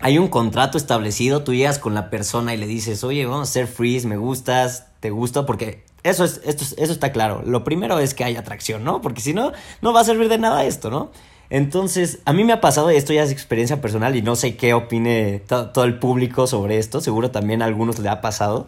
hay 0.00 0.18
un 0.18 0.28
contrato 0.28 0.78
establecido, 0.78 1.44
tú 1.44 1.52
llegas 1.54 1.78
con 1.78 1.94
la 1.94 2.08
persona 2.10 2.54
y 2.54 2.56
le 2.56 2.66
dices, 2.66 3.04
oye, 3.04 3.26
vamos 3.26 3.40
a 3.48 3.50
hacer 3.50 3.66
freeze, 3.66 4.06
me 4.08 4.16
gustas, 4.16 4.86
te 5.00 5.10
gusto, 5.10 5.44
porque 5.46 5.84
eso, 6.02 6.24
es, 6.24 6.40
esto 6.44 6.64
es- 6.64 6.74
eso 6.78 6.92
está 6.92 7.12
claro. 7.12 7.42
Lo 7.44 7.64
primero 7.64 7.98
es 7.98 8.14
que 8.14 8.24
hay 8.24 8.36
atracción, 8.36 8.84
¿no? 8.84 9.00
Porque 9.00 9.20
si 9.20 9.34
no, 9.34 9.52
no 9.82 9.92
va 9.92 10.00
a 10.00 10.04
servir 10.04 10.28
de 10.28 10.38
nada 10.38 10.64
esto, 10.64 10.90
¿no? 10.90 11.10
Entonces, 11.50 12.20
a 12.26 12.32
mí 12.32 12.44
me 12.44 12.52
ha 12.52 12.60
pasado, 12.60 12.92
y 12.92 12.96
esto 12.96 13.12
ya 13.12 13.22
es 13.24 13.32
experiencia 13.32 13.80
personal 13.80 14.14
y 14.14 14.22
no 14.22 14.36
sé 14.36 14.56
qué 14.56 14.72
opine 14.72 15.42
to- 15.48 15.70
todo 15.70 15.84
el 15.84 15.98
público 15.98 16.46
sobre 16.46 16.78
esto, 16.78 17.00
seguro 17.00 17.30
también 17.32 17.60
a 17.60 17.64
algunos 17.64 17.98
le 17.98 18.08
ha 18.08 18.20
pasado. 18.20 18.66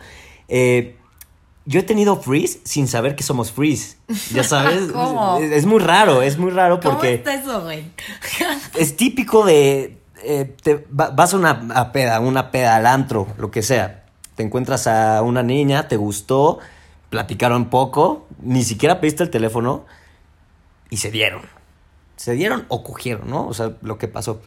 Eh, 0.48 0.96
yo 1.64 1.78
he 1.78 1.84
tenido 1.84 2.16
freeze 2.20 2.58
sin 2.64 2.88
saber 2.88 3.14
que 3.14 3.22
somos 3.22 3.52
freeze. 3.52 3.96
Ya 4.34 4.42
sabes, 4.42 4.90
¿Cómo? 4.92 5.38
Es, 5.38 5.52
es 5.52 5.64
muy 5.66 5.78
raro, 5.78 6.22
es 6.22 6.36
muy 6.38 6.50
raro 6.50 6.80
porque 6.80 7.22
¿Cómo 7.22 7.30
está 7.30 7.34
eso, 7.34 7.62
güey? 7.62 7.84
es 8.76 8.96
típico 8.96 9.44
de 9.46 9.98
eh, 10.24 10.56
te 10.62 10.84
va- 10.88 11.10
vas 11.10 11.34
a 11.34 11.36
una 11.36 11.68
a 11.76 11.92
peda, 11.92 12.18
una 12.18 12.50
peda 12.50 12.74
al 12.74 12.86
antro, 12.86 13.28
lo 13.38 13.52
que 13.52 13.62
sea. 13.62 14.04
Te 14.34 14.42
encuentras 14.42 14.88
a 14.88 15.22
una 15.22 15.44
niña, 15.44 15.86
te 15.86 15.96
gustó, 15.96 16.58
platicaron 17.12 17.68
poco, 17.68 18.26
ni 18.40 18.64
siquiera 18.64 18.98
pediste 18.98 19.22
el 19.22 19.28
teléfono 19.28 19.84
y 20.88 20.96
se 20.96 21.10
dieron. 21.10 21.42
Se 22.16 22.32
dieron 22.32 22.64
o 22.68 22.82
cogieron, 22.82 23.28
¿no? 23.28 23.46
O 23.46 23.52
sea, 23.52 23.76
lo 23.82 23.98
que 23.98 24.08
pasó. 24.08 24.40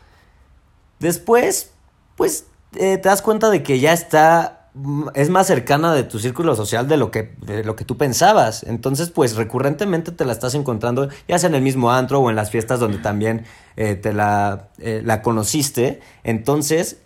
Después, 0.99 1.73
pues 2.15 2.47
eh, 2.73 2.97
te 2.97 3.07
das 3.07 3.21
cuenta 3.21 3.51
de 3.51 3.61
que 3.61 3.79
ya 3.79 3.93
está 3.93 4.71
mm, 4.73 5.09
es 5.13 5.29
más 5.29 5.45
cercana 5.45 5.93
de 5.93 6.05
tu 6.05 6.17
círculo 6.17 6.55
social 6.55 6.87
de 6.87 6.97
lo 6.97 7.11
que 7.11 7.35
de 7.37 7.63
lo 7.63 7.75
que 7.75 7.85
tú 7.85 7.97
pensabas. 7.97 8.63
Entonces, 8.63 9.11
pues 9.11 9.35
recurrentemente 9.35 10.11
te 10.11 10.25
la 10.25 10.31
estás 10.31 10.55
encontrando 10.55 11.09
ya 11.27 11.37
sea 11.37 11.49
en 11.49 11.55
el 11.55 11.61
mismo 11.61 11.91
antro 11.91 12.19
o 12.19 12.31
en 12.31 12.35
las 12.35 12.49
fiestas 12.49 12.79
donde 12.79 12.97
también 12.97 13.45
eh, 13.75 13.93
te 13.93 14.11
la, 14.11 14.69
eh, 14.79 15.03
la 15.05 15.21
conociste. 15.21 16.01
Entonces, 16.23 16.97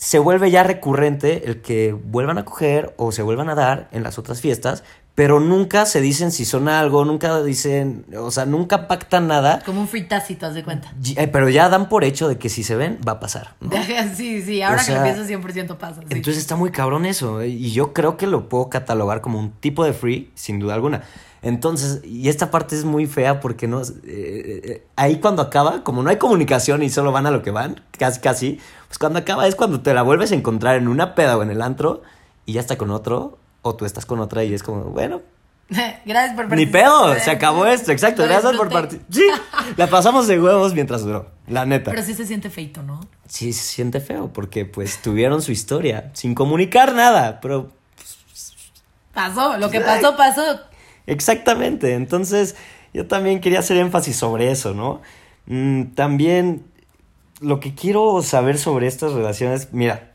se 0.00 0.20
vuelve 0.20 0.50
ya 0.52 0.62
recurrente 0.62 1.42
el 1.46 1.60
que 1.60 1.92
vuelvan 1.92 2.38
a 2.38 2.44
coger 2.44 2.94
o 2.98 3.10
se 3.10 3.22
vuelvan 3.22 3.48
a 3.48 3.56
dar 3.56 3.88
en 3.90 4.04
las 4.04 4.16
otras 4.16 4.40
fiestas, 4.40 4.84
pero 5.16 5.40
nunca 5.40 5.84
se 5.86 6.00
dicen 6.00 6.30
si 6.30 6.44
son 6.44 6.68
algo, 6.68 7.04
nunca 7.04 7.42
dicen, 7.42 8.06
o 8.16 8.30
sea, 8.30 8.46
nunca 8.46 8.86
pactan 8.86 9.26
nada, 9.26 9.60
Como 9.66 9.80
un 9.80 9.88
free 9.88 10.04
tácito, 10.04 10.46
haz 10.46 10.54
de 10.54 10.62
cuenta. 10.62 10.92
eh, 11.16 11.26
pero 11.26 11.48
ya 11.48 11.68
dan 11.68 11.88
por 11.88 12.04
hecho 12.04 12.28
de 12.28 12.38
que 12.38 12.48
si 12.48 12.62
se 12.62 12.76
ven, 12.76 13.00
va 13.06 13.12
a 13.12 13.20
pasar. 13.20 13.56
¿no? 13.60 13.70
Sí, 14.14 14.40
sí, 14.42 14.62
ahora 14.62 14.80
O 14.80 14.84
sea, 14.84 15.02
que 15.02 15.10
lo 15.10 15.26
pienso 15.26 15.48
100% 15.48 15.76
pasa. 15.78 16.00
sí. 16.02 16.06
Entonces 16.10 16.38
está 16.40 16.54
muy 16.54 16.70
cabrón 16.70 17.04
eso, 17.04 17.40
¿eh? 17.40 17.48
y 17.48 17.72
yo 17.72 17.92
creo 17.92 18.16
que 18.16 18.28
lo 18.28 18.48
puedo 18.48 18.70
catalogar 18.70 19.20
como 19.20 19.40
un 19.40 19.50
tipo 19.50 19.84
de 19.84 19.92
free, 19.94 20.30
sin 20.36 20.60
duda 20.60 20.74
alguna. 20.74 21.02
Entonces, 21.42 22.00
y 22.04 22.28
esta 22.28 22.50
parte 22.50 22.74
es 22.74 22.84
muy 22.84 23.06
fea 23.06 23.40
porque 23.40 23.68
no, 23.68 23.80
eh, 23.82 23.86
eh, 24.04 24.86
ahí 24.96 25.20
cuando 25.20 25.42
acaba, 25.42 25.84
como 25.84 26.02
no 26.02 26.10
hay 26.10 26.16
comunicación 26.16 26.82
y 26.82 26.90
solo 26.90 27.12
van 27.12 27.26
a 27.26 27.30
lo 27.30 27.42
que 27.42 27.50
van, 27.50 27.80
casi 27.96 28.20
casi, 28.20 28.60
pues 28.88 28.98
cuando 28.98 29.20
acaba 29.20 29.46
es 29.46 29.54
cuando 29.54 29.80
te 29.80 29.94
la 29.94 30.02
vuelves 30.02 30.32
a 30.32 30.34
encontrar 30.34 30.76
en 30.76 30.88
una 30.88 31.14
peda 31.14 31.36
o 31.36 31.42
en 31.42 31.50
el 31.50 31.62
antro 31.62 32.02
y 32.44 32.54
ya 32.54 32.60
está 32.60 32.76
con 32.76 32.90
otro, 32.90 33.38
o 33.62 33.76
tú 33.76 33.84
estás 33.84 34.04
con 34.06 34.20
otra 34.20 34.42
y 34.44 34.52
es 34.54 34.62
como, 34.62 34.84
bueno, 34.84 35.22
Gracias 36.06 36.34
por 36.34 36.46
ni 36.46 36.64
participar. 36.64 36.82
pedo, 36.82 37.14
se 37.20 37.30
acabó 37.30 37.66
esto, 37.66 37.92
exacto, 37.92 38.22
Lo 38.22 38.28
gracias 38.28 38.56
por 38.56 38.70
participar. 38.70 39.12
Sí, 39.12 39.26
la 39.76 39.86
pasamos 39.86 40.26
de 40.26 40.40
huevos 40.40 40.72
mientras 40.72 41.04
duró, 41.04 41.30
la 41.46 41.66
neta. 41.66 41.90
Pero 41.90 42.02
sí 42.02 42.14
se 42.14 42.24
siente 42.24 42.48
feito, 42.48 42.82
¿no? 42.82 43.00
Sí, 43.28 43.52
se 43.52 43.62
siente 43.62 44.00
feo 44.00 44.32
porque 44.32 44.64
pues 44.64 45.02
tuvieron 45.02 45.42
su 45.42 45.52
historia 45.52 46.10
sin 46.14 46.34
comunicar 46.34 46.94
nada, 46.94 47.40
pero 47.40 47.70
Pasó, 49.18 49.58
lo 49.58 49.68
que 49.68 49.80
pasó, 49.80 50.16
pasó. 50.16 50.60
Exactamente, 51.08 51.94
entonces 51.94 52.54
yo 52.92 53.06
también 53.06 53.40
quería 53.40 53.60
hacer 53.60 53.78
énfasis 53.78 54.16
sobre 54.16 54.50
eso, 54.50 54.74
¿no? 54.74 55.00
Mm, 55.46 55.94
también 55.94 56.64
lo 57.40 57.60
que 57.60 57.74
quiero 57.74 58.22
saber 58.22 58.58
sobre 58.58 58.86
estas 58.86 59.12
relaciones, 59.12 59.68
mira, 59.72 60.12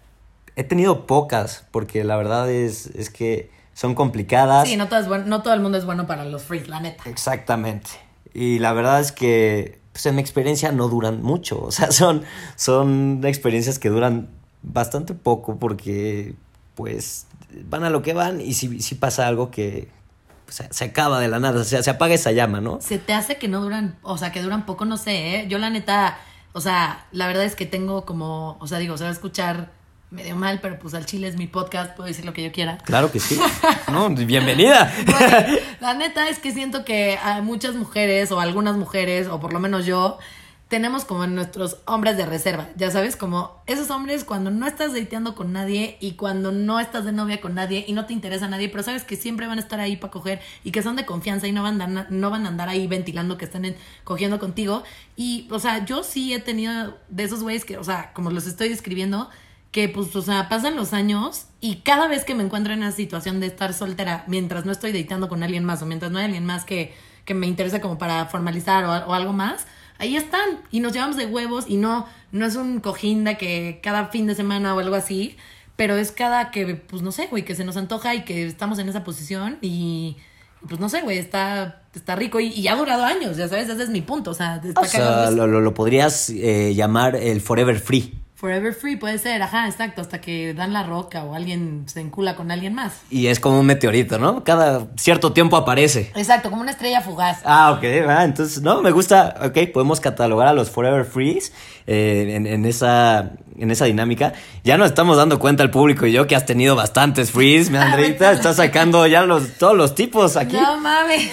he 0.56 0.64
tenido 0.64 1.08
pocas, 1.08 1.66
porque 1.72 2.04
la 2.04 2.16
verdad 2.16 2.50
es, 2.52 2.88
es 2.88 3.10
que 3.10 3.50
son 3.74 3.96
complicadas. 3.96 4.68
Sí, 4.68 4.78
no 4.78 4.88
todo, 4.88 5.00
es 5.00 5.08
bueno, 5.08 5.26
no 5.26 5.42
todo 5.42 5.54
el 5.54 5.62
mundo 5.62 5.78
es 5.78 5.86
bueno 5.86 6.06
para 6.06 6.26
los 6.26 6.44
freaks, 6.44 6.68
la 6.68 6.80
neta. 6.80 7.10
Exactamente. 7.10 7.90
Y 8.34 8.60
la 8.60 8.74
verdad 8.74 9.00
es 9.00 9.12
que 9.12 9.80
pues, 9.92 10.06
en 10.06 10.16
mi 10.16 10.22
experiencia 10.22 10.72
no 10.72 10.90
duran 10.90 11.24
mucho, 11.24 11.62
o 11.62 11.72
sea, 11.72 11.92
son, 11.92 12.24
son 12.56 13.22
experiencias 13.24 13.80
que 13.80 13.90
duran 13.90 14.30
bastante 14.62 15.14
poco 15.14 15.58
porque 15.58 16.36
pues 16.76 17.28
van 17.66 17.84
a 17.84 17.90
lo 17.90 18.02
que 18.02 18.14
van 18.14 18.42
y 18.42 18.54
si, 18.54 18.80
si 18.82 18.96
pasa 18.96 19.28
algo 19.28 19.52
que 19.52 19.90
se, 20.48 20.68
se 20.72 20.86
acaba 20.86 21.20
de 21.20 21.28
la 21.28 21.40
nada, 21.40 21.62
o 21.62 21.64
sea, 21.64 21.84
se 21.84 21.90
apaga 21.90 22.14
esa 22.14 22.32
llama, 22.32 22.62
¿no? 22.62 22.80
Se 22.82 23.00
te 23.00 23.14
hace 23.14 23.38
que 23.38 23.48
no 23.48 23.62
duran, 23.62 23.96
o 24.02 24.18
sea, 24.18 24.32
que 24.32 24.42
duran 24.42 24.66
poco, 24.66 24.86
no 24.86 24.98
sé, 24.98 25.36
¿eh? 25.36 25.48
Yo 25.48 25.58
la 25.58 25.70
neta, 25.70 26.18
o 26.54 26.62
sea, 26.62 27.06
la 27.12 27.28
verdad 27.28 27.44
es 27.44 27.56
que 27.56 27.66
tengo 27.66 28.06
como, 28.06 28.58
o 28.60 28.68
sea, 28.68 28.80
digo, 28.80 28.98
se 28.98 29.04
va 29.04 29.10
a 29.10 29.14
escuchar 29.14 29.72
medio 30.14 30.36
mal, 30.36 30.60
pero 30.62 30.78
pues 30.78 30.94
al 30.94 31.06
chile 31.06 31.28
es 31.28 31.38
mi 31.38 31.48
podcast, 31.48 31.96
puedo 31.96 32.08
decir 32.08 32.24
lo 32.24 32.34
que 32.34 32.44
yo 32.44 32.52
quiera. 32.52 32.78
Claro 32.80 33.12
que 33.12 33.20
sí. 33.20 33.40
No, 33.92 34.10
bienvenida. 34.10 34.94
La 35.82 35.96
neta 35.96 36.30
es 36.30 36.40
que 36.40 36.52
siento 36.52 36.86
que 36.86 37.18
a 37.22 37.42
muchas 37.42 37.76
mujeres 37.76 38.32
o 38.32 38.40
algunas 38.40 38.78
mujeres, 38.78 39.28
o 39.28 39.40
por 39.40 39.54
lo 39.54 39.60
menos 39.60 39.86
yo, 39.86 40.20
tenemos 40.74 41.06
como 41.06 41.28
nuestros 41.28 41.78
hombres 41.86 42.18
de 42.18 42.26
reserva, 42.26 42.68
ya 42.76 42.90
sabes, 42.90 43.16
como 43.16 43.62
esos 43.68 43.92
hombres 43.92 44.24
cuando 44.24 44.50
no 44.50 44.66
estás 44.66 44.92
dateando 44.92 45.36
con 45.36 45.54
nadie 45.54 45.98
y 46.00 46.14
cuando 46.14 46.52
no 46.52 46.80
estás 46.80 47.06
de 47.06 47.12
novia 47.12 47.40
con 47.42 47.54
nadie 47.54 47.86
y 47.88 47.94
no 47.94 48.08
te 48.08 48.14
interesa 48.14 48.48
nadie, 48.48 48.70
pero 48.70 48.82
sabes 48.82 49.04
que 49.04 49.16
siempre 49.16 49.46
van 49.46 49.60
a 49.60 49.62
estar 49.62 49.80
ahí 49.80 49.98
para 49.98 50.10
coger 50.10 50.42
y 50.64 50.72
que 50.72 50.82
son 50.82 50.96
de 50.96 51.06
confianza 51.06 51.46
y 51.46 51.52
no 51.52 51.62
van 51.62 51.80
a, 51.80 52.08
no 52.10 52.30
van 52.32 52.48
a 52.48 52.50
andar 52.50 52.70
ahí 52.70 52.88
ventilando 52.88 53.38
que 53.38 53.46
están 53.46 53.66
en- 53.66 53.76
cogiendo 54.04 54.40
contigo. 54.40 54.82
Y, 55.16 55.48
o 55.52 55.60
sea, 55.60 55.86
yo 55.86 56.02
sí 56.02 56.34
he 56.34 56.40
tenido 56.40 56.98
de 57.08 57.24
esos 57.24 57.44
güeyes 57.44 57.66
que, 57.66 57.78
o 57.78 57.84
sea, 57.84 58.12
como 58.14 58.32
los 58.32 58.48
estoy 58.48 58.70
describiendo, 58.70 59.30
que 59.70 59.90
pues, 59.90 60.16
o 60.16 60.24
sea, 60.24 60.50
pasan 60.50 60.76
los 60.76 60.92
años 60.94 61.46
y 61.62 61.82
cada 61.82 62.08
vez 62.08 62.26
que 62.26 62.34
me 62.34 62.44
encuentro 62.44 62.74
en 62.74 62.80
una 62.80 62.92
situación 62.92 63.40
de 63.40 63.46
estar 63.46 63.76
soltera, 63.76 64.24
mientras 64.26 64.66
no 64.66 64.72
estoy 64.72 64.92
dateando 64.92 65.30
con 65.30 65.44
alguien 65.44 65.66
más 65.66 65.84
o 65.84 65.86
mientras 65.86 66.12
no 66.12 66.18
hay 66.18 66.26
alguien 66.26 66.48
más 66.48 66.66
que, 66.66 66.96
que 67.26 67.36
me 67.36 67.46
interese 67.46 67.80
como 67.80 68.00
para 68.00 68.26
formalizar 68.26 68.86
o 68.86 69.14
algo 69.14 69.34
más, 69.34 69.68
ahí 70.00 70.16
están 70.16 70.60
y 70.72 70.80
nos 70.80 70.94
llevamos 70.94 71.18
de 71.18 71.26
huevos 71.26 71.66
y 71.68 71.78
no, 71.78 72.06
no 72.32 72.46
es 72.46 72.56
un 72.56 72.80
cojín 72.80 73.24
de 73.24 73.38
que 73.38 73.80
cada 73.84 74.08
fin 74.08 74.28
de 74.28 74.36
semana 74.36 74.76
o 74.76 74.80
algo 74.80 74.96
así, 74.96 75.38
pero 75.76 75.96
es 75.96 76.12
cada 76.12 76.52
que, 76.52 76.76
pues 76.76 77.02
no 77.02 77.12
sé, 77.12 77.28
güey, 77.28 77.44
que 77.46 77.56
se 77.56 77.64
nos 77.66 77.78
antoja 77.78 78.14
y 78.16 78.24
que 78.24 78.46
estamos 78.46 78.80
en 78.80 78.90
esa 78.90 79.04
posición 79.04 79.58
y 79.62 80.18
pues 80.68 80.80
no 80.80 80.88
sé, 80.88 81.02
güey, 81.02 81.18
está, 81.18 81.82
está 81.94 82.16
rico 82.16 82.40
y, 82.40 82.48
y 82.48 82.68
ha 82.70 82.76
durado 82.76 83.04
años, 83.04 83.36
ya 83.38 83.48
sabes, 83.50 83.68
ese 83.70 83.84
es 83.84 83.90
mi 83.90 84.02
punto, 84.02 84.32
o 84.32 84.34
sea, 84.34 84.62
está 84.64 84.80
O 84.82 84.86
sea, 84.86 85.30
lo, 85.32 85.48
lo- 85.48 85.60
lo 85.62 85.74
podrías 85.74 86.30
eh, 86.30 86.74
llamar 86.76 87.16
el 87.18 87.42
forever 87.42 87.80
free. 87.80 88.14
Forever 88.36 88.74
free 88.74 88.96
puede 88.96 89.20
ser, 89.20 89.42
ajá, 89.42 89.68
exacto, 89.68 90.02
hasta 90.02 90.20
que 90.20 90.54
dan 90.54 90.74
la 90.74 90.84
roca 90.84 91.24
o 91.24 91.36
alguien 91.36 91.84
se 91.86 92.02
encula 92.02 92.36
con 92.36 92.52
alguien 92.52 92.74
más. 92.74 92.94
Y 93.10 93.28
es 93.28 93.40
como 93.40 93.60
un 93.60 93.66
meteorito, 93.66 94.18
¿no? 94.20 94.44
Cada 94.44 94.88
cierto 94.98 95.34
tiempo 95.34 95.56
aparece. 95.56 96.12
Exacto, 96.16 96.50
como 96.50 96.62
una 96.62 96.72
estrella 96.72 97.02
fugaz. 97.02 97.42
Ah, 97.46 97.72
ok, 97.72 97.84
ah, 98.10 98.24
entonces, 98.26 98.62
no, 98.62 98.82
me 98.82 98.92
gusta, 98.92 99.36
ok, 99.42 99.72
podemos 99.72 100.00
catalogar 100.00 100.48
a 100.48 100.54
los 100.54 100.72
Forever 100.72 101.06
Freeze 101.06 101.54
eh, 101.88 102.34
en, 102.36 102.48
en 102.48 102.66
esa, 102.66 103.32
en 103.58 103.72
esa 103.72 103.86
dinámica. 103.86 104.34
Ya 104.64 104.78
nos 104.78 104.88
estamos 104.88 105.16
dando 105.16 105.40
cuenta 105.40 105.64
el 105.64 105.70
público 105.70 106.06
y 106.06 106.12
yo 106.12 106.28
que 106.28 106.36
has 106.36 106.46
tenido 106.46 106.76
bastantes 106.76 107.32
Freeze, 107.32 107.72
mi 107.72 107.78
Andreita, 107.80 108.32
estás 108.32 108.58
sacando 108.58 109.06
ya 109.08 109.24
los, 109.26 109.54
todos 109.58 109.78
los 109.78 109.96
tipos 109.96 110.38
aquí. 110.38 110.58
No 110.58 110.80
mames. 110.80 111.30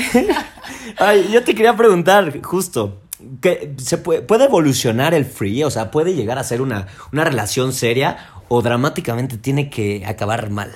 Ay, 0.98 1.30
yo 1.32 1.42
te 1.42 1.54
quería 1.54 1.74
preguntar, 1.74 2.40
justo, 2.42 3.00
¿qué, 3.40 3.74
¿se 3.78 3.98
puede, 3.98 4.22
puede 4.22 4.44
evolucionar 4.44 5.14
el 5.14 5.24
free? 5.24 5.64
O 5.64 5.70
sea, 5.70 5.90
¿puede 5.90 6.14
llegar 6.14 6.38
a 6.38 6.44
ser 6.44 6.60
una, 6.62 6.86
una 7.12 7.24
relación 7.24 7.72
seria 7.72 8.18
o 8.48 8.62
dramáticamente 8.62 9.38
tiene 9.38 9.70
que 9.70 10.04
acabar 10.06 10.50
mal? 10.50 10.72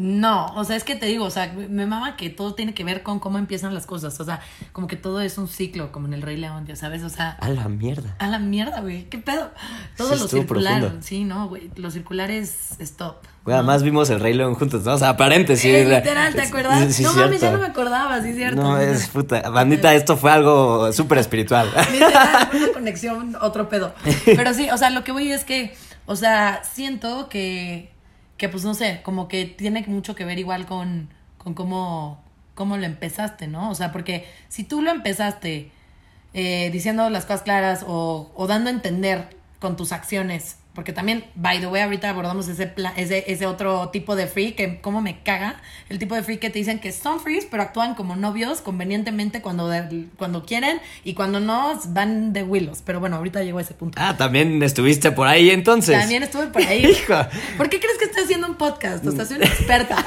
No, 0.00 0.46
o 0.54 0.64
sea, 0.64 0.76
es 0.76 0.84
que 0.84 0.96
te 0.96 1.04
digo, 1.04 1.26
o 1.26 1.30
sea, 1.30 1.52
me 1.52 1.84
mama 1.84 2.16
que 2.16 2.30
todo 2.30 2.54
tiene 2.54 2.72
que 2.72 2.84
ver 2.84 3.02
con 3.02 3.20
cómo 3.20 3.36
empiezan 3.36 3.74
las 3.74 3.84
cosas. 3.84 4.18
O 4.18 4.24
sea, 4.24 4.40
como 4.72 4.86
que 4.86 4.96
todo 4.96 5.20
es 5.20 5.36
un 5.36 5.46
ciclo, 5.46 5.92
como 5.92 6.06
en 6.06 6.14
el 6.14 6.22
Rey 6.22 6.38
León, 6.38 6.64
ya 6.66 6.74
sabes, 6.74 7.02
o 7.02 7.10
sea. 7.10 7.32
A 7.40 7.50
la 7.50 7.68
mierda. 7.68 8.16
A 8.18 8.26
la 8.28 8.38
mierda, 8.38 8.80
güey. 8.80 9.04
¿Qué 9.10 9.18
pedo? 9.18 9.50
Todo 9.98 10.14
Sí, 10.14 10.20
lo 10.20 10.28
circular. 10.28 10.80
profundo. 10.80 11.04
Sí, 11.06 11.24
no, 11.24 11.48
güey. 11.48 11.70
Lo 11.76 11.90
circular 11.90 12.30
es 12.30 12.80
stop. 12.80 13.16
Güey, 13.44 13.54
además 13.56 13.82
vimos 13.82 14.08
el 14.10 14.20
Rey 14.20 14.32
León 14.32 14.54
juntos, 14.54 14.84
¿no? 14.84 14.94
O 14.94 14.98
sea, 14.98 15.16
paréntesis. 15.18 15.64
Eh, 15.70 15.84
literal, 15.84 16.34
¿te 16.34 16.42
acuerdas? 16.42 16.94
Sí, 16.94 17.02
no 17.02 17.12
mames, 17.12 17.40
ya 17.40 17.50
no 17.50 17.58
me 17.58 17.66
acordaba, 17.66 18.22
sí, 18.22 18.32
cierto. 18.32 18.62
No, 18.62 18.78
es 18.78 19.08
puta. 19.08 19.50
Bandita, 19.50 19.94
esto 19.94 20.16
fue 20.16 20.30
algo 20.30 20.92
súper 20.94 21.18
espiritual. 21.18 21.70
Literal, 21.92 22.48
una 22.54 22.72
conexión, 22.72 23.36
otro 23.40 23.68
pedo. 23.68 23.94
Pero 24.24 24.54
sí, 24.54 24.70
o 24.70 24.78
sea, 24.78 24.88
lo 24.90 25.04
que 25.04 25.12
voy 25.12 25.30
es 25.30 25.44
que, 25.44 25.74
o 26.06 26.16
sea, 26.16 26.62
siento 26.70 27.28
que, 27.28 27.90
que 28.40 28.48
pues 28.48 28.64
no 28.64 28.72
sé, 28.72 29.02
como 29.02 29.28
que 29.28 29.44
tiene 29.44 29.84
mucho 29.86 30.14
que 30.14 30.24
ver 30.24 30.38
igual 30.38 30.64
con, 30.64 31.10
con 31.36 31.52
cómo, 31.52 32.18
cómo 32.54 32.78
lo 32.78 32.86
empezaste, 32.86 33.48
¿no? 33.48 33.68
O 33.68 33.74
sea, 33.74 33.92
porque 33.92 34.26
si 34.48 34.64
tú 34.64 34.80
lo 34.80 34.90
empezaste 34.90 35.70
eh, 36.32 36.70
diciendo 36.72 37.10
las 37.10 37.26
cosas 37.26 37.42
claras 37.42 37.84
o, 37.86 38.32
o 38.34 38.46
dando 38.46 38.70
a 38.70 38.72
entender 38.72 39.36
con 39.58 39.76
tus 39.76 39.92
acciones, 39.92 40.56
porque 40.80 40.94
también, 40.94 41.26
by 41.34 41.60
the 41.60 41.66
way, 41.66 41.82
ahorita 41.82 42.08
abordamos 42.08 42.48
ese, 42.48 42.66
pla- 42.66 42.94
ese, 42.96 43.30
ese 43.30 43.44
otro 43.44 43.90
tipo 43.90 44.16
de 44.16 44.26
free 44.26 44.52
que 44.52 44.80
como 44.80 45.02
me 45.02 45.22
caga, 45.22 45.60
el 45.90 45.98
tipo 45.98 46.14
de 46.14 46.22
free 46.22 46.38
que 46.38 46.48
te 46.48 46.58
dicen 46.58 46.78
que 46.78 46.90
son 46.90 47.20
frees, 47.20 47.44
pero 47.50 47.62
actúan 47.62 47.94
como 47.94 48.16
novios 48.16 48.62
convenientemente 48.62 49.42
cuando, 49.42 49.68
de- 49.68 50.06
cuando 50.16 50.46
quieren 50.46 50.80
y 51.04 51.12
cuando 51.12 51.38
no 51.38 51.78
van 51.88 52.32
de 52.32 52.44
willos. 52.44 52.80
Pero 52.82 52.98
bueno, 52.98 53.16
ahorita 53.16 53.42
llegó 53.42 53.58
a 53.58 53.60
ese 53.60 53.74
punto. 53.74 53.98
Ah, 54.00 54.16
también 54.16 54.62
estuviste 54.62 55.12
por 55.12 55.26
ahí 55.28 55.50
entonces. 55.50 55.98
También 56.00 56.22
estuve 56.22 56.46
por 56.46 56.62
ahí. 56.62 56.86
Hijo. 56.90 57.14
¿Por 57.58 57.68
qué 57.68 57.78
crees 57.78 57.98
que 57.98 58.06
estoy 58.06 58.24
haciendo 58.24 58.46
un 58.46 58.54
podcast? 58.54 59.06
O 59.06 59.12
sea, 59.12 59.26
soy 59.26 59.36
una 59.36 59.44
experta. 59.44 59.98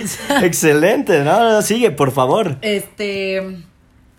Excelente, 0.42 1.22
no, 1.22 1.52
no, 1.52 1.60
sigue, 1.60 1.90
por 1.90 2.12
favor. 2.12 2.56
Este. 2.62 3.58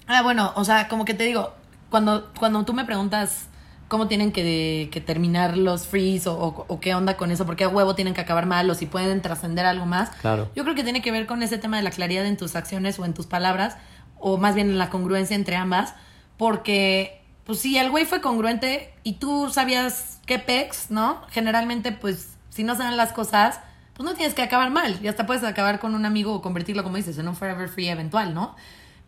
Ah, 0.06 0.22
bueno, 0.22 0.54
o 0.56 0.64
sea, 0.66 0.88
como 0.88 1.04
que 1.04 1.16
te 1.16 1.24
digo, 1.24 1.52
cuando, 1.90 2.32
cuando 2.38 2.64
tú 2.64 2.74
me 2.74 2.86
preguntas 2.86 3.48
cómo 3.88 4.08
tienen 4.08 4.32
que, 4.32 4.90
que 4.92 5.00
terminar 5.02 5.58
los 5.58 5.86
frees 5.88 6.26
o, 6.28 6.34
o- 6.38 6.66
o 6.68 6.80
qué 6.80 6.96
onda 6.96 7.18
con 7.18 7.30
eso, 7.32 7.46
porque 7.46 7.64
a 7.66 7.68
huevo 7.70 7.94
tienen 7.96 8.14
que 8.14 8.22
acabar 8.22 8.46
mal 8.48 8.70
o 8.70 8.74
si 8.76 8.86
pueden 8.88 9.22
trascender 9.22 9.66
algo 9.66 9.86
más. 9.86 10.10
Claro. 10.22 10.50
Yo 10.56 10.64
creo 10.64 10.76
que 10.76 10.84
tiene 10.84 11.02
que 11.02 11.12
ver 11.12 11.26
con 11.28 11.44
ese 11.44 11.58
tema 11.58 11.78
de 11.78 11.84
la 11.84 11.92
claridad 11.92 12.26
en 12.26 12.36
tus 12.38 12.56
acciones 12.56 12.98
o 13.00 13.06
en 13.06 13.14
tus 13.14 13.28
palabras, 13.28 13.78
o 14.20 14.38
más 14.38 14.56
bien 14.56 14.70
en 14.70 14.78
la 14.80 14.90
congruencia 14.90 15.36
entre 15.36 15.56
ambas, 15.56 15.94
porque, 16.38 17.22
pues 17.46 17.60
si 17.60 17.78
el 17.78 17.90
güey 17.92 18.06
fue 18.06 18.22
congruente 18.22 18.94
y 19.04 19.14
tú 19.14 19.50
sabías 19.52 20.20
qué 20.26 20.40
pex, 20.40 20.90
¿no? 20.90 21.22
Generalmente, 21.30 21.92
pues, 21.92 22.36
si 22.50 22.64
no 22.64 22.76
se 22.76 22.84
dan 22.84 22.98
las 22.98 23.14
cosas, 23.14 23.60
pues 23.94 24.10
no 24.10 24.16
tienes 24.16 24.34
que 24.34 24.42
acabar 24.42 24.72
mal, 24.72 24.98
y 25.02 25.08
hasta 25.08 25.26
puedes 25.26 25.44
acabar 25.44 25.80
con 25.80 25.94
un 25.96 26.06
amigo 26.06 26.34
o 26.34 26.42
convertirlo, 26.42 26.84
como 26.84 26.98
dices, 26.98 27.18
en 27.18 27.28
un 27.28 27.36
forever 27.36 27.70
free 27.70 27.88
eventual, 27.90 28.34
¿no? 28.34 28.56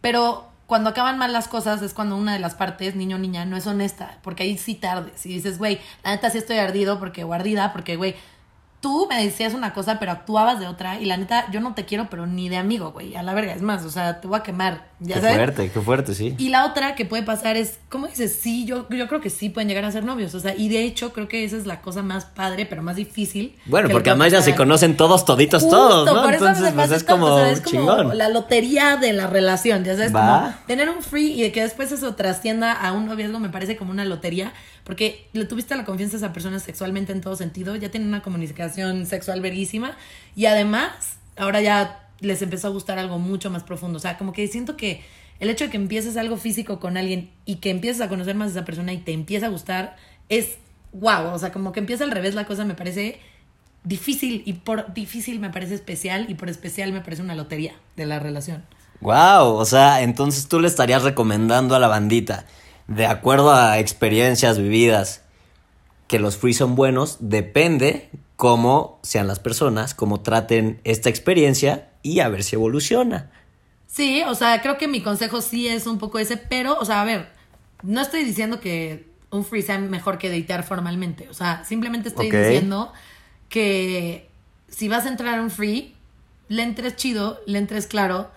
Pero 0.02 0.48
cuando 0.68 0.90
acaban 0.90 1.18
mal 1.18 1.32
las 1.32 1.48
cosas 1.48 1.82
es 1.82 1.94
cuando 1.94 2.18
una 2.18 2.34
de 2.34 2.40
las 2.40 2.54
partes, 2.54 2.96
niño 2.96 3.16
o 3.16 3.20
niña, 3.20 3.46
no 3.46 3.56
es 3.56 3.66
honesta, 3.66 4.18
porque 4.22 4.44
ahí 4.44 4.58
sí 4.58 4.76
tardes 4.76 5.26
y 5.26 5.30
dices, 5.30 5.58
güey, 5.58 5.80
la 6.04 6.12
neta 6.12 6.30
sí 6.30 6.38
estoy 6.38 6.58
ardido 6.58 7.00
porque, 7.00 7.24
o 7.24 7.34
ardida, 7.34 7.72
porque, 7.72 7.96
güey, 7.96 8.16
tú 8.80 9.08
me 9.10 9.24
decías 9.24 9.54
una 9.54 9.74
cosa, 9.74 10.00
pero 10.00 10.12
actuabas 10.12 10.60
de 10.60 10.68
otra. 10.68 11.00
Y 11.00 11.06
la 11.06 11.18
neta, 11.18 11.50
yo 11.52 11.60
no 11.60 11.74
te 11.74 11.86
quiero, 11.86 12.08
pero 12.10 12.28
ni 12.28 12.48
de 12.50 12.58
amigo, 12.58 12.92
güey. 12.92 13.16
A 13.16 13.24
la 13.24 13.34
verga. 13.34 13.54
Es 13.54 13.62
más, 13.62 13.84
o 13.84 13.90
sea, 13.90 14.22
te 14.22 14.28
voy 14.28 14.38
a 14.40 14.44
quemar 14.44 14.88
¿Ya 15.00 15.16
qué 15.16 15.22
sabes? 15.22 15.36
fuerte, 15.38 15.72
qué 15.72 15.82
fuerte, 15.82 16.16
sí. 16.16 16.36
Y 16.38 16.50
la 16.50 16.66
otra 16.66 16.96
que 16.96 17.06
puede 17.06 17.24
pasar 17.24 17.58
es, 17.58 17.80
¿cómo 17.90 18.08
dices? 18.08 18.38
Sí, 18.42 18.66
yo, 18.66 18.88
yo 18.90 19.08
creo 19.08 19.20
que 19.22 19.30
sí 19.30 19.50
pueden 19.50 19.68
llegar 19.68 19.84
a 19.86 19.92
ser 19.92 20.04
novios. 20.06 20.34
O 20.36 20.40
sea, 20.40 20.56
y 20.56 20.70
de 20.70 20.84
hecho 20.84 21.12
creo 21.14 21.28
que 21.28 21.44
esa 21.44 21.58
es 21.58 21.66
la 21.66 21.82
cosa 21.82 22.02
más 22.04 22.26
padre, 22.26 22.66
pero 22.66 22.82
más 22.84 22.96
difícil. 22.96 23.56
Bueno, 23.66 23.90
porque 23.90 24.10
además 24.12 24.32
ya 24.32 24.42
se 24.42 24.56
conocen 24.56 24.96
todos, 24.96 25.26
toditos, 25.26 25.64
Justo, 25.64 25.76
todos, 25.78 26.06
¿no? 26.14 26.24
por 26.24 26.34
eso 26.34 26.48
Entonces, 26.48 26.74
pues 26.74 26.92
es 26.92 27.04
como 27.04 27.26
o 27.28 27.38
sea, 27.40 27.52
es 27.52 27.62
como 27.62 27.72
chingón. 27.80 28.18
la 28.18 28.30
lotería 28.30 28.98
de 28.98 29.14
la 29.14 29.28
relación, 29.28 29.84
ya 29.84 29.96
sabes, 29.96 30.16
Va. 30.16 30.42
como 30.42 30.54
tener 30.68 30.90
un 30.90 31.02
free 31.02 31.34
y 31.34 31.42
de 31.42 31.52
que 31.52 31.62
después 31.62 31.92
eso 31.92 32.16
trascienda 32.16 32.72
a 32.74 32.92
un 32.94 33.06
noviazgo 33.08 33.40
me 33.40 33.50
parece 33.50 33.76
como 33.76 33.92
una 33.92 34.06
lotería, 34.06 34.54
porque 34.88 35.28
le 35.34 35.44
tuviste 35.44 35.76
la 35.76 35.84
confianza 35.84 36.16
a 36.16 36.20
esa 36.20 36.32
persona 36.32 36.60
sexualmente 36.60 37.12
en 37.12 37.20
todo 37.20 37.36
sentido, 37.36 37.76
ya 37.76 37.92
tienen 37.92 38.08
una 38.08 38.22
comunicación 38.22 39.06
sexual 39.06 39.42
verguísima 39.42 39.98
y 40.34 40.46
además 40.46 41.18
ahora 41.36 41.60
ya 41.60 42.08
les 42.22 42.42
empezó 42.42 42.68
a 42.68 42.70
gustar 42.70 42.98
algo 42.98 43.20
mucho 43.20 43.52
más 43.52 43.64
profundo, 43.64 43.98
o 43.98 44.00
sea, 44.00 44.18
como 44.18 44.32
que 44.32 44.48
siento 44.48 44.78
que 44.78 45.04
el 45.42 45.50
hecho 45.50 45.66
de 45.66 45.72
que 45.72 45.76
empieces 45.76 46.16
algo 46.16 46.38
físico 46.38 46.80
con 46.80 46.96
alguien 46.96 47.30
y 47.44 47.56
que 47.56 47.70
empieces 47.70 48.02
a 48.02 48.08
conocer 48.08 48.36
más 48.36 48.48
a 48.48 48.52
esa 48.52 48.66
persona 48.66 48.94
y 48.94 49.00
te 49.00 49.12
empieza 49.12 49.48
a 49.48 49.50
gustar 49.50 49.98
es 50.30 50.58
wow, 50.94 51.34
o 51.34 51.38
sea, 51.38 51.52
como 51.52 51.74
que 51.74 51.82
empieza 51.82 52.06
al 52.06 52.12
revés 52.12 52.34
la 52.34 52.46
cosa 52.46 52.64
me 52.64 52.74
parece 52.74 53.20
difícil 53.84 54.42
y 54.46 54.54
por 54.54 54.94
difícil 54.94 55.42
me 55.42 55.50
parece 55.50 55.76
especial 55.76 56.28
y 56.30 56.36
por 56.36 56.48
especial 56.48 56.94
me 56.94 57.02
parece 57.02 57.22
una 57.22 57.36
lotería 57.36 57.74
de 57.98 58.06
la 58.06 58.20
relación. 58.20 58.64
Wow, 59.02 59.54
o 59.54 59.66
sea, 59.66 60.02
entonces 60.02 60.48
tú 60.48 60.62
le 60.62 60.68
estarías 60.70 61.04
recomendando 61.04 61.76
a 61.76 61.80
la 61.80 61.90
bandita, 61.90 62.46
de 62.88 63.06
acuerdo 63.06 63.54
a 63.54 63.80
experiencias 63.80 64.58
vividas, 64.58 65.22
que 66.08 66.20
los 66.20 66.38
free 66.38 66.54
son 66.54 66.76
buenos, 66.76 67.18
depende 67.20 68.10
cómo 68.38 69.00
sean 69.04 69.28
las 69.28 69.40
personas, 69.40 69.94
cómo 69.94 70.22
traten 70.22 70.80
esta 70.84 71.10
experiencia 71.10 71.90
y 72.02 72.22
a 72.22 72.30
ver 72.30 72.44
si 72.44 72.56
evoluciona. 72.56 73.30
Sí, 73.88 74.24
o 74.28 74.36
sea, 74.36 74.62
creo 74.62 74.78
que 74.78 74.88
mi 74.88 75.02
consejo 75.02 75.42
sí 75.42 75.68
es 75.68 75.88
un 75.88 75.98
poco 75.98 76.20
ese, 76.20 76.38
pero, 76.38 76.78
o 76.80 76.86
sea, 76.86 77.02
a 77.02 77.06
ver, 77.06 77.30
no 77.84 78.02
estoy 78.02 78.24
diciendo 78.24 78.60
que 78.60 79.08
un 79.32 79.44
free 79.44 79.62
sea 79.62 79.80
mejor 79.80 80.18
que 80.18 80.30
datear 80.30 80.64
formalmente, 80.64 81.28
o 81.30 81.34
sea, 81.34 81.64
simplemente 81.66 82.10
estoy 82.10 82.32
diciendo 82.32 82.94
que 83.50 84.30
si 84.70 84.88
vas 84.88 85.06
a 85.06 85.10
entrar 85.10 85.40
a 85.40 85.42
un 85.42 85.52
free, 85.52 85.96
le 86.48 86.64
entres 86.64 86.96
chido, 86.96 87.40
le 87.46 87.58
entres 87.58 87.88
claro 87.88 88.30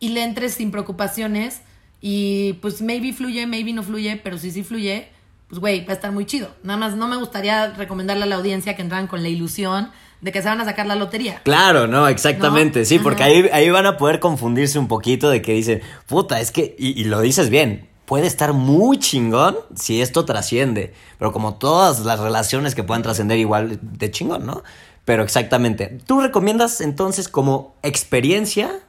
y 0.00 0.10
le 0.10 0.24
entres 0.24 0.54
sin 0.54 0.70
preocupaciones 0.70 1.60
y 2.00 2.54
pues 2.54 2.80
maybe 2.80 3.12
fluye, 3.12 3.46
maybe 3.46 3.72
no 3.72 3.82
fluye, 3.82 4.20
pero 4.22 4.38
si 4.38 4.50
sí 4.50 4.62
fluye, 4.62 5.08
pues 5.48 5.60
güey, 5.60 5.84
va 5.84 5.92
a 5.92 5.94
estar 5.94 6.12
muy 6.12 6.26
chido. 6.26 6.48
Nada 6.62 6.78
más 6.78 6.96
no 6.96 7.08
me 7.08 7.16
gustaría 7.16 7.72
recomendarle 7.72 8.24
a 8.24 8.26
la 8.26 8.36
audiencia 8.36 8.76
que 8.76 8.82
entraran 8.82 9.06
con 9.06 9.22
la 9.22 9.28
ilusión 9.28 9.90
de 10.20 10.32
que 10.32 10.42
se 10.42 10.48
van 10.48 10.60
a 10.60 10.64
sacar 10.64 10.86
la 10.86 10.94
lotería. 10.94 11.40
Claro, 11.44 11.86
no, 11.86 12.08
exactamente, 12.08 12.80
¿No? 12.80 12.84
sí, 12.84 12.98
porque 12.98 13.22
ahí, 13.22 13.48
ahí 13.52 13.70
van 13.70 13.86
a 13.86 13.96
poder 13.96 14.20
confundirse 14.20 14.78
un 14.78 14.88
poquito 14.88 15.30
de 15.30 15.42
que 15.42 15.52
dicen, 15.52 15.80
puta, 16.06 16.40
es 16.40 16.50
que, 16.50 16.74
y, 16.78 17.00
y 17.00 17.04
lo 17.04 17.20
dices 17.20 17.50
bien, 17.50 17.88
puede 18.04 18.26
estar 18.26 18.52
muy 18.52 18.98
chingón 18.98 19.56
si 19.76 20.00
esto 20.00 20.24
trasciende, 20.24 20.92
pero 21.18 21.32
como 21.32 21.54
todas 21.54 22.00
las 22.00 22.18
relaciones 22.18 22.74
que 22.74 22.82
puedan 22.82 23.02
trascender 23.02 23.38
igual 23.38 23.78
de 23.82 24.10
chingón, 24.10 24.46
¿no? 24.46 24.62
Pero 25.04 25.22
exactamente, 25.22 25.98
¿tú 26.06 26.20
recomiendas 26.20 26.80
entonces 26.80 27.28
como 27.28 27.76
experiencia 27.82 28.80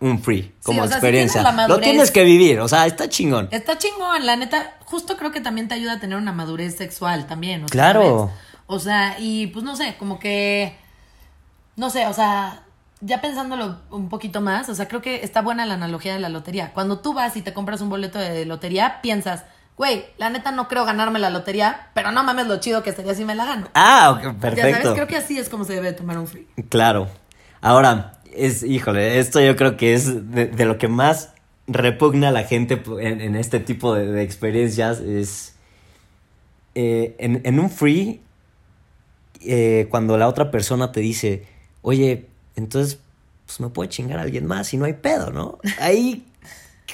un 0.00 0.22
free, 0.22 0.54
como 0.62 0.80
o 0.82 0.84
sea, 0.84 0.92
si 0.92 0.94
experiencia? 0.94 1.42
tienes 1.42 1.68
Lo 1.68 1.78
tienes 1.78 2.10
que 2.10 2.24
vivir, 2.24 2.60
o 2.60 2.68
sea, 2.68 2.86
está 2.86 3.08
chingón. 3.08 3.48
Está 3.50 3.78
chingón, 3.78 4.24
la 4.26 4.36
neta. 4.36 4.74
Justo 4.84 5.16
creo 5.16 5.30
que 5.30 5.40
también 5.40 5.68
te 5.68 5.74
ayuda 5.74 5.94
a 5.94 6.00
tener 6.00 6.16
una 6.18 6.32
madurez 6.32 6.76
sexual 6.76 7.26
también. 7.26 7.64
O 7.64 7.68
sea, 7.68 7.72
Claro. 7.72 8.30
O 8.66 8.78
sea, 8.78 9.16
y 9.18 9.48
pues 9.48 9.64
no 9.64 9.76
sé, 9.76 9.96
como 9.98 10.18
que. 10.18 10.76
No 11.76 11.90
sé, 11.90 12.06
o 12.06 12.12
sea, 12.12 12.62
ya 13.00 13.20
pensándolo 13.20 13.78
un 13.90 14.08
poquito 14.08 14.40
más, 14.40 14.68
o 14.68 14.74
sea, 14.74 14.86
creo 14.88 15.00
que 15.02 15.24
está 15.24 15.40
buena 15.42 15.64
la 15.66 15.74
analogía 15.74 16.12
de 16.14 16.20
la 16.20 16.28
lotería. 16.28 16.72
Cuando 16.72 16.98
tú 16.98 17.14
vas 17.14 17.36
y 17.36 17.42
te 17.42 17.52
compras 17.54 17.80
un 17.80 17.88
boleto 17.88 18.18
de 18.18 18.44
lotería, 18.44 19.00
piensas, 19.02 19.44
güey, 19.76 20.04
la 20.18 20.28
neta 20.30 20.52
no 20.52 20.68
creo 20.68 20.84
ganarme 20.84 21.18
la 21.18 21.30
lotería, 21.30 21.88
pero 21.94 22.12
no 22.12 22.22
mames 22.22 22.46
lo 22.46 22.58
chido 22.60 22.82
que 22.82 22.92
sería 22.92 23.14
si 23.14 23.24
me 23.24 23.34
la 23.34 23.46
gano. 23.46 23.68
Ah, 23.74 24.10
ok, 24.10 24.18
Ya 24.18 24.22
sabes, 24.30 24.40
perfecto. 24.40 24.94
creo 24.94 25.06
que 25.06 25.16
así 25.16 25.38
es 25.38 25.48
como 25.48 25.64
se 25.64 25.72
debe 25.74 25.92
tomar 25.92 26.18
un 26.18 26.26
free. 26.26 26.46
Claro. 26.68 27.08
Ahora, 27.62 28.19
es, 28.34 28.62
híjole, 28.62 29.18
esto 29.18 29.40
yo 29.40 29.56
creo 29.56 29.76
que 29.76 29.94
es 29.94 30.30
de, 30.32 30.46
de 30.46 30.64
lo 30.64 30.78
que 30.78 30.88
más 30.88 31.32
repugna 31.66 32.28
a 32.28 32.32
la 32.32 32.44
gente 32.44 32.82
en, 33.00 33.20
en 33.20 33.36
este 33.36 33.60
tipo 33.60 33.94
de, 33.94 34.06
de 34.06 34.22
experiencias. 34.22 35.00
Es 35.00 35.54
eh, 36.74 37.14
en, 37.18 37.40
en 37.44 37.60
un 37.60 37.70
free, 37.70 38.20
eh, 39.42 39.86
cuando 39.90 40.18
la 40.18 40.28
otra 40.28 40.50
persona 40.50 40.92
te 40.92 41.00
dice, 41.00 41.46
oye, 41.82 42.26
entonces, 42.56 42.98
pues 43.46 43.60
me 43.60 43.68
puede 43.68 43.88
chingar 43.88 44.18
a 44.18 44.22
alguien 44.22 44.46
más 44.46 44.72
y 44.74 44.76
no 44.76 44.84
hay 44.84 44.94
pedo, 44.94 45.30
¿no? 45.30 45.58
Ahí. 45.80 46.26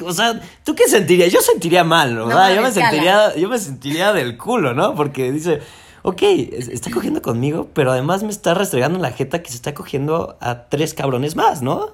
O 0.04 0.12
sea, 0.12 0.40
¿tú 0.62 0.74
qué 0.74 0.88
sentirías? 0.88 1.32
Yo 1.32 1.40
sentiría 1.40 1.82
mal, 1.82 2.14
¿no? 2.14 2.26
No, 2.26 2.54
yo 2.54 2.60
me 2.60 2.70
sentiría, 2.70 3.34
yo 3.34 3.48
me 3.48 3.58
sentiría 3.58 4.12
del 4.12 4.36
culo, 4.36 4.74
¿no? 4.74 4.94
Porque 4.94 5.32
dice, 5.32 5.60
ok, 6.08 6.22
es- 6.22 6.68
está 6.68 6.90
cogiendo 6.90 7.20
conmigo, 7.22 7.68
pero 7.74 7.90
además 7.92 8.22
me 8.22 8.30
está 8.30 8.54
restregando 8.54 8.96
en 8.96 9.02
la 9.02 9.10
jeta 9.10 9.42
que 9.42 9.50
se 9.50 9.56
está 9.56 9.74
cogiendo 9.74 10.36
a 10.40 10.64
tres 10.68 10.94
cabrones 10.94 11.36
más, 11.36 11.62
¿no? 11.62 11.90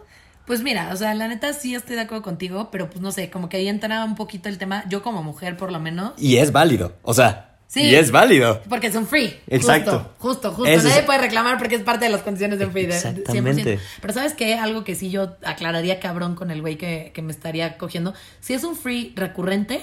Pues 0.46 0.62
mira, 0.62 0.90
o 0.92 0.96
sea, 0.96 1.14
la 1.14 1.29
neta 1.29 1.53
sí 1.53 1.75
estoy 1.75 1.94
de 1.96 2.03
acuerdo 2.03 2.22
contigo, 2.22 2.68
pero 2.70 2.88
pues 2.90 3.01
no 3.01 3.12
sé, 3.12 3.31
como 3.31 3.48
que 3.48 3.57
ahí 3.59 3.68
entra 3.68 4.05
un 4.05 4.16
poquito 4.16 4.48
el 4.48 4.59
tema, 4.59 4.85
yo 4.88 5.03
como 5.03 5.22
mujer 5.22 5.57
por 5.57 5.70
lo 5.72 5.79
menos. 5.81 6.12
Y 6.18 6.37
es 6.38 6.51
válido, 6.53 6.92
o 7.03 7.14
sea, 7.14 7.48
Sí. 7.68 7.81
y 7.85 7.94
es 7.94 8.11
válido. 8.11 8.61
Porque 8.68 8.88
es 8.88 8.94
un 8.96 9.07
free. 9.07 9.35
Exacto. 9.46 10.11
Justo, 10.18 10.51
justo, 10.51 10.53
justo. 10.53 10.88
Nadie 10.88 10.98
es- 11.01 11.07
puede 11.07 11.20
reclamar 11.20 11.57
porque 11.59 11.77
es 11.77 11.83
parte 11.83 12.05
de 12.05 12.11
las 12.11 12.20
condiciones 12.22 12.59
de 12.59 12.66
un 12.66 12.72
free. 12.72 12.83
de- 12.83 12.88
de 12.88 12.96
Exactamente. 12.96 13.62
100%. 13.79 13.81
Pero 14.03 14.12
¿sabes 14.12 14.35
qué? 14.35 14.55
Algo 14.57 14.85
que 14.85 14.94
sí 14.94 15.11
yo 15.11 15.37
aclararía 15.44 15.98
cabrón 16.01 16.35
con 16.35 16.51
el 16.51 16.61
güey 16.61 16.77
que, 16.77 17.12
que 17.14 17.22
me 17.22 17.33
estaría 17.33 17.79
cogiendo. 17.79 18.12
Si 18.40 18.53
es 18.53 18.64
un 18.64 18.77
free 18.77 19.14
recurrente, 19.16 19.81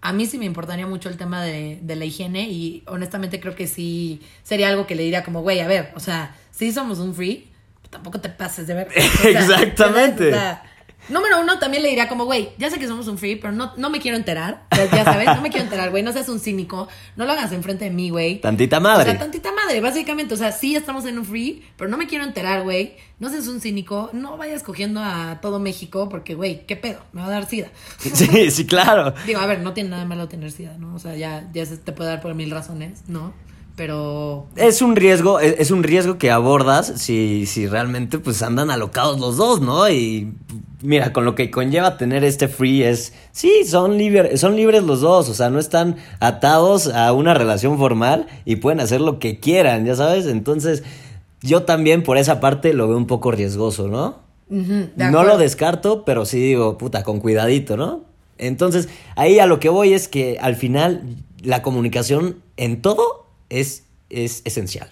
a 0.00 0.12
mí 0.12 0.26
sí 0.26 0.38
me 0.38 0.44
importaría 0.44 0.86
mucho 0.86 1.08
el 1.08 1.16
tema 1.16 1.42
de, 1.42 1.78
de 1.82 1.96
la 1.96 2.04
higiene 2.04 2.48
y 2.48 2.82
honestamente 2.86 3.40
creo 3.40 3.54
que 3.54 3.66
sí 3.66 4.20
sería 4.42 4.68
algo 4.68 4.86
que 4.86 4.94
le 4.94 5.02
diría 5.02 5.24
como, 5.24 5.42
güey, 5.42 5.60
a 5.60 5.66
ver, 5.66 5.92
o 5.96 6.00
sea, 6.00 6.36
si 6.50 6.72
somos 6.72 6.98
un 6.98 7.14
free, 7.14 7.48
tampoco 7.90 8.20
te 8.20 8.28
pases 8.28 8.66
de 8.66 8.74
ver. 8.74 8.88
O 8.96 9.22
sea, 9.22 9.30
Exactamente. 9.30 10.28
o 10.28 10.30
sea, 10.30 10.62
Número 11.08 11.40
uno, 11.40 11.58
también 11.58 11.82
le 11.82 11.88
diría 11.88 12.08
como, 12.08 12.24
güey, 12.24 12.50
ya 12.58 12.70
sé 12.70 12.78
que 12.78 12.86
somos 12.86 13.08
un 13.08 13.16
free, 13.18 13.36
pero 13.36 13.52
no, 13.52 13.72
no 13.76 13.90
me 13.90 14.00
quiero 14.00 14.16
enterar. 14.16 14.64
Ya, 14.76 14.84
ya 14.90 15.04
sabes, 15.04 15.26
no 15.26 15.40
me 15.40 15.50
quiero 15.50 15.64
enterar, 15.64 15.90
güey. 15.90 16.02
No 16.02 16.12
seas 16.12 16.28
un 16.28 16.38
cínico. 16.40 16.88
No 17.16 17.24
lo 17.24 17.32
hagas 17.32 17.52
enfrente 17.52 17.84
de 17.86 17.90
mí, 17.90 18.10
güey. 18.10 18.40
Tantita 18.40 18.78
O 18.78 18.80
madre. 18.80 19.10
sea, 19.10 19.18
tantita 19.18 19.50
madre, 19.52 19.80
básicamente. 19.80 20.34
O 20.34 20.36
sea, 20.36 20.52
sí 20.52 20.76
estamos 20.76 21.04
en 21.06 21.18
un 21.18 21.24
free, 21.24 21.64
pero 21.76 21.88
no 21.90 21.96
me 21.96 22.06
quiero 22.06 22.24
enterar, 22.24 22.62
güey. 22.62 22.96
No 23.18 23.30
seas 23.30 23.48
un 23.48 23.60
cínico. 23.60 24.10
No 24.12 24.36
vayas 24.36 24.62
cogiendo 24.62 25.00
a 25.02 25.38
todo 25.40 25.58
México 25.58 26.08
porque, 26.08 26.34
güey, 26.34 26.66
¿qué 26.66 26.76
pedo? 26.76 27.00
Me 27.12 27.20
va 27.22 27.28
a 27.28 27.30
dar 27.30 27.46
sida. 27.46 27.68
Sí, 27.98 28.50
sí, 28.50 28.66
claro. 28.66 29.14
Digo, 29.26 29.40
a 29.40 29.46
ver, 29.46 29.60
no 29.60 29.72
tiene 29.72 29.90
nada 29.90 30.04
malo 30.04 30.28
tener 30.28 30.50
sida, 30.52 30.76
¿no? 30.78 30.94
O 30.94 30.98
sea, 30.98 31.14
ya, 31.16 31.48
ya 31.52 31.64
se 31.66 31.76
te 31.78 31.92
puede 31.92 32.10
dar 32.10 32.20
por 32.20 32.34
mil 32.34 32.50
razones, 32.50 33.02
¿no? 33.08 33.32
Pero... 33.78 34.46
Es 34.56 34.82
un 34.82 34.96
riesgo, 34.96 35.38
es, 35.40 35.54
es 35.58 35.70
un 35.70 35.82
riesgo 35.84 36.18
que 36.18 36.30
abordas 36.32 36.92
si, 36.96 37.46
si 37.46 37.66
realmente 37.68 38.18
pues 38.18 38.42
andan 38.42 38.70
alocados 38.70 39.20
los 39.20 39.36
dos, 39.36 39.60
¿no? 39.60 39.88
Y 39.88 40.32
mira, 40.82 41.12
con 41.12 41.24
lo 41.24 41.36
que 41.36 41.50
conlleva 41.50 41.96
tener 41.96 42.24
este 42.24 42.48
free 42.48 42.82
es, 42.82 43.14
sí, 43.30 43.64
son, 43.64 43.96
liber- 43.96 44.36
son 44.36 44.56
libres 44.56 44.82
los 44.82 45.00
dos, 45.00 45.28
o 45.28 45.34
sea, 45.34 45.48
no 45.48 45.60
están 45.60 45.94
atados 46.18 46.88
a 46.88 47.12
una 47.12 47.34
relación 47.34 47.78
formal 47.78 48.26
y 48.44 48.56
pueden 48.56 48.80
hacer 48.80 49.00
lo 49.00 49.20
que 49.20 49.38
quieran, 49.38 49.86
ya 49.86 49.94
sabes. 49.94 50.26
Entonces, 50.26 50.82
yo 51.40 51.62
también 51.62 52.02
por 52.02 52.18
esa 52.18 52.40
parte 52.40 52.74
lo 52.74 52.88
veo 52.88 52.96
un 52.96 53.06
poco 53.06 53.30
riesgoso, 53.30 53.86
¿no? 53.86 54.18
No 54.96 55.22
lo 55.22 55.38
descarto, 55.38 56.04
pero 56.04 56.24
sí 56.24 56.40
digo, 56.40 56.78
puta, 56.78 57.04
con 57.04 57.20
cuidadito, 57.20 57.76
¿no? 57.76 58.00
Entonces, 58.38 58.88
ahí 59.14 59.38
a 59.38 59.46
lo 59.46 59.60
que 59.60 59.68
voy 59.68 59.92
es 59.92 60.08
que 60.08 60.36
al 60.40 60.56
final 60.56 61.02
la 61.44 61.62
comunicación 61.62 62.38
en 62.56 62.82
todo 62.82 63.27
es, 63.50 63.84
es 64.10 64.42
esencial. 64.44 64.90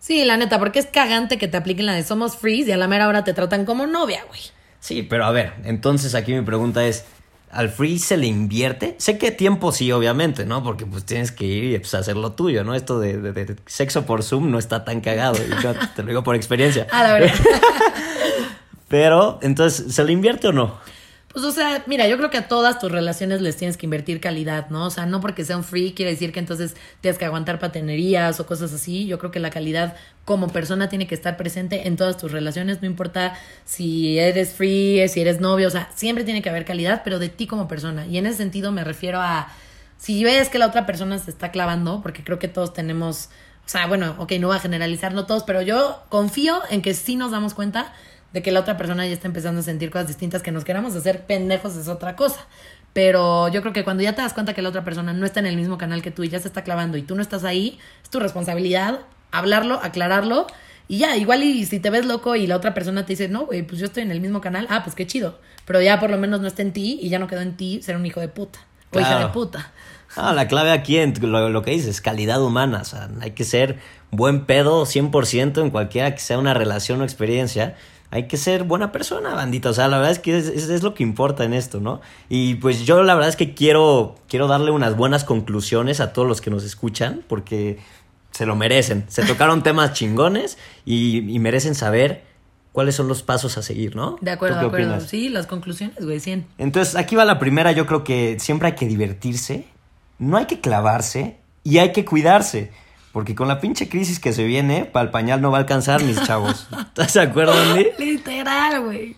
Sí, 0.00 0.24
la 0.24 0.36
neta, 0.36 0.58
porque 0.58 0.78
es 0.78 0.86
cagante 0.86 1.38
que 1.38 1.48
te 1.48 1.56
apliquen 1.56 1.86
la 1.86 1.94
de 1.94 2.04
somos 2.04 2.36
frees 2.36 2.68
y 2.68 2.72
a 2.72 2.76
la 2.76 2.86
mera 2.88 3.08
hora 3.08 3.24
te 3.24 3.34
tratan 3.34 3.64
como 3.64 3.86
novia, 3.86 4.24
güey. 4.28 4.40
Sí, 4.80 5.02
pero 5.02 5.24
a 5.24 5.32
ver, 5.32 5.54
entonces 5.64 6.14
aquí 6.14 6.32
mi 6.32 6.42
pregunta 6.42 6.86
es, 6.86 7.04
¿al 7.50 7.68
free 7.68 7.98
se 7.98 8.16
le 8.16 8.26
invierte? 8.28 8.94
Sé 8.98 9.18
que 9.18 9.32
tiempo 9.32 9.72
sí, 9.72 9.90
obviamente, 9.90 10.44
¿no? 10.46 10.62
Porque 10.62 10.86
pues 10.86 11.04
tienes 11.04 11.32
que 11.32 11.44
ir 11.46 11.64
y 11.74 11.78
pues, 11.80 11.92
hacer 11.94 12.16
lo 12.16 12.32
tuyo, 12.32 12.62
¿no? 12.62 12.76
Esto 12.76 13.00
de, 13.00 13.18
de- 13.20 13.32
de 13.32 13.56
sexo 13.66 14.06
por 14.06 14.22
Zoom 14.22 14.50
no 14.52 14.58
está 14.60 14.84
tan 14.84 15.00
cagado, 15.00 15.36
y 15.44 15.62
yo 15.62 15.74
te 15.96 16.02
lo 16.02 16.08
digo 16.08 16.22
por 16.22 16.36
experiencia. 16.36 16.86
A 16.92 17.02
la 17.02 17.12
verdad. 17.14 17.34
Pero, 18.88 19.38
entonces, 19.42 19.94
¿se 19.94 20.04
le 20.04 20.12
invierte 20.12 20.48
o 20.48 20.52
no? 20.52 20.78
Pues, 21.32 21.44
o 21.44 21.52
sea, 21.52 21.84
mira, 21.86 22.08
yo 22.08 22.16
creo 22.16 22.30
que 22.30 22.38
a 22.38 22.48
todas 22.48 22.78
tus 22.78 22.90
relaciones 22.90 23.42
les 23.42 23.56
tienes 23.56 23.76
que 23.76 23.84
invertir 23.84 24.18
calidad, 24.20 24.70
¿no? 24.70 24.86
O 24.86 24.90
sea, 24.90 25.04
no 25.04 25.20
porque 25.20 25.44
sea 25.44 25.58
un 25.58 25.64
free 25.64 25.92
quiere 25.92 26.12
decir 26.12 26.32
que 26.32 26.40
entonces 26.40 26.74
tienes 27.02 27.18
que 27.18 27.26
aguantar 27.26 27.58
patenerías 27.58 28.40
o 28.40 28.46
cosas 28.46 28.72
así. 28.72 29.06
Yo 29.06 29.18
creo 29.18 29.30
que 29.30 29.38
la 29.38 29.50
calidad 29.50 29.94
como 30.24 30.48
persona 30.48 30.88
tiene 30.88 31.06
que 31.06 31.14
estar 31.14 31.36
presente 31.36 31.86
en 31.86 31.96
todas 31.96 32.16
tus 32.16 32.32
relaciones, 32.32 32.80
no 32.82 32.86
importa 32.86 33.34
si 33.64 34.18
eres 34.18 34.52
free, 34.52 35.06
si 35.08 35.20
eres 35.20 35.40
novio, 35.40 35.68
o 35.68 35.70
sea, 35.70 35.90
siempre 35.94 36.24
tiene 36.24 36.42
que 36.42 36.48
haber 36.48 36.64
calidad, 36.64 37.02
pero 37.04 37.18
de 37.18 37.28
ti 37.28 37.46
como 37.46 37.68
persona. 37.68 38.06
Y 38.06 38.18
en 38.18 38.26
ese 38.26 38.38
sentido 38.38 38.72
me 38.72 38.82
refiero 38.84 39.20
a 39.20 39.48
si 39.98 40.24
ves 40.24 40.48
que 40.48 40.58
la 40.58 40.66
otra 40.66 40.86
persona 40.86 41.18
se 41.18 41.30
está 41.30 41.50
clavando, 41.50 42.00
porque 42.02 42.24
creo 42.24 42.38
que 42.38 42.48
todos 42.48 42.72
tenemos, 42.72 43.28
o 43.66 43.68
sea, 43.68 43.86
bueno, 43.86 44.14
ok, 44.18 44.32
no 44.40 44.48
voy 44.48 44.56
a 44.56 44.60
generalizar, 44.60 45.12
no 45.12 45.26
todos, 45.26 45.44
pero 45.44 45.60
yo 45.60 46.02
confío 46.08 46.62
en 46.70 46.82
que 46.82 46.94
sí 46.94 47.16
nos 47.16 47.32
damos 47.32 47.54
cuenta 47.54 47.92
de 48.32 48.42
que 48.42 48.52
la 48.52 48.60
otra 48.60 48.76
persona 48.76 49.06
ya 49.06 49.12
está 49.12 49.26
empezando 49.26 49.60
a 49.60 49.64
sentir 49.64 49.90
cosas 49.90 50.08
distintas, 50.08 50.42
que 50.42 50.52
nos 50.52 50.64
queramos 50.64 50.94
hacer 50.94 51.24
pendejos 51.26 51.76
es 51.76 51.88
otra 51.88 52.16
cosa. 52.16 52.46
Pero 52.92 53.48
yo 53.48 53.60
creo 53.60 53.72
que 53.72 53.84
cuando 53.84 54.02
ya 54.02 54.14
te 54.14 54.22
das 54.22 54.34
cuenta 54.34 54.54
que 54.54 54.62
la 54.62 54.70
otra 54.70 54.84
persona 54.84 55.12
no 55.12 55.24
está 55.24 55.40
en 55.40 55.46
el 55.46 55.56
mismo 55.56 55.78
canal 55.78 56.02
que 56.02 56.10
tú 56.10 56.24
y 56.24 56.28
ya 56.28 56.40
se 56.40 56.48
está 56.48 56.64
clavando 56.64 56.96
y 56.96 57.02
tú 57.02 57.14
no 57.14 57.22
estás 57.22 57.44
ahí, 57.44 57.78
es 58.02 58.10
tu 58.10 58.18
responsabilidad 58.18 59.00
hablarlo, 59.30 59.78
aclararlo 59.82 60.46
y 60.88 60.98
ya, 60.98 61.16
igual 61.16 61.42
y 61.42 61.66
si 61.66 61.80
te 61.80 61.90
ves 61.90 62.06
loco 62.06 62.34
y 62.34 62.46
la 62.46 62.56
otra 62.56 62.72
persona 62.72 63.04
te 63.04 63.12
dice, 63.12 63.28
no, 63.28 63.44
güey, 63.44 63.62
pues 63.62 63.78
yo 63.78 63.86
estoy 63.86 64.04
en 64.04 64.10
el 64.10 64.22
mismo 64.22 64.40
canal, 64.40 64.66
ah, 64.70 64.82
pues 64.82 64.96
qué 64.96 65.06
chido. 65.06 65.38
Pero 65.66 65.82
ya 65.82 66.00
por 66.00 66.08
lo 66.08 66.16
menos 66.16 66.40
no 66.40 66.46
está 66.46 66.62
en 66.62 66.72
ti 66.72 66.98
y 67.02 67.10
ya 67.10 67.18
no 67.18 67.26
quedó 67.26 67.42
en 67.42 67.56
ti 67.58 67.82
ser 67.82 67.96
un 67.96 68.06
hijo 68.06 68.20
de 68.20 68.28
puta 68.28 68.60
o 68.90 68.98
hija 68.98 69.18
de 69.18 69.26
puta. 69.28 69.70
Ah, 70.16 70.32
la 70.32 70.48
clave 70.48 70.70
aquí 70.70 70.96
en 70.96 71.12
lo, 71.20 71.50
lo 71.50 71.62
que 71.62 71.72
dices, 71.72 72.00
calidad 72.00 72.42
humana. 72.42 72.80
O 72.80 72.84
sea, 72.86 73.10
hay 73.20 73.32
que 73.32 73.44
ser 73.44 73.78
buen 74.10 74.46
pedo 74.46 74.86
100% 74.86 75.60
en 75.60 75.70
cualquiera 75.70 76.14
que 76.14 76.20
sea 76.20 76.38
una 76.38 76.54
relación 76.54 77.02
o 77.02 77.04
experiencia. 77.04 77.76
Hay 78.10 78.26
que 78.26 78.36
ser 78.38 78.64
buena 78.64 78.90
persona, 78.90 79.34
bandita. 79.34 79.68
O 79.70 79.72
sea, 79.74 79.86
la 79.88 79.98
verdad 79.98 80.12
es 80.12 80.18
que 80.18 80.38
es, 80.38 80.46
es- 80.48 80.68
es 80.70 80.82
lo 80.82 80.94
que 80.94 81.02
importa 81.02 81.44
en 81.44 81.52
esto, 81.52 81.80
¿no? 81.80 82.00
Y 82.30 82.54
pues 82.56 82.86
yo 82.86 83.02
la 83.02 83.14
verdad 83.14 83.28
es 83.28 83.36
que 83.36 83.54
quiero, 83.54 84.16
quiero 84.28 84.46
darle 84.46 84.70
unas 84.70 84.96
buenas 84.96 85.24
conclusiones 85.24 86.00
a 86.00 86.12
todos 86.12 86.26
los 86.26 86.40
que 86.40 86.50
nos 86.50 86.64
escuchan, 86.64 87.22
porque 87.28 87.78
se 88.30 88.46
lo 88.46 88.56
merecen. 88.56 89.04
Se 89.08 89.24
tocaron 89.24 89.62
temas 89.62 89.92
chingones 89.92 90.56
y, 90.86 91.18
y 91.34 91.38
merecen 91.38 91.74
saber 91.74 92.24
cuáles 92.72 92.94
son 92.94 93.08
los 93.08 93.22
pasos 93.22 93.58
a 93.58 93.62
seguir, 93.62 93.94
¿no? 93.96 94.16
De 94.20 94.30
acuerdo, 94.30 94.56
¿Tú 94.56 94.60
de 94.62 94.66
acuerdo. 94.68 94.86
opinas? 94.94 95.08
Sí, 95.10 95.28
las 95.28 95.46
conclusiones, 95.46 96.02
güey, 96.04 96.20
100. 96.20 96.46
Entonces, 96.58 96.96
aquí 96.96 97.14
va 97.16 97.24
la 97.26 97.38
primera. 97.38 97.72
Yo 97.72 97.84
creo 97.86 98.04
que 98.04 98.36
siempre 98.40 98.68
hay 98.68 98.74
que 98.74 98.86
divertirse, 98.86 99.66
no 100.18 100.36
hay 100.36 100.46
que 100.46 100.60
clavarse 100.60 101.36
y 101.64 101.78
hay 101.78 101.92
que 101.92 102.04
cuidarse. 102.06 102.70
Porque 103.18 103.34
con 103.34 103.48
la 103.48 103.58
pinche 103.58 103.88
crisis 103.88 104.20
que 104.20 104.32
se 104.32 104.44
viene, 104.44 104.84
para 104.84 105.02
el 105.06 105.10
pañal 105.10 105.40
no 105.40 105.50
va 105.50 105.56
a 105.58 105.60
alcanzar, 105.62 106.00
mis 106.04 106.22
chavos. 106.22 106.68
¿Estás 106.86 107.14
de 107.14 107.22
acuerdo, 107.22 107.52
Andy? 107.52 107.88
Literal, 107.98 108.80
güey. 108.84 109.16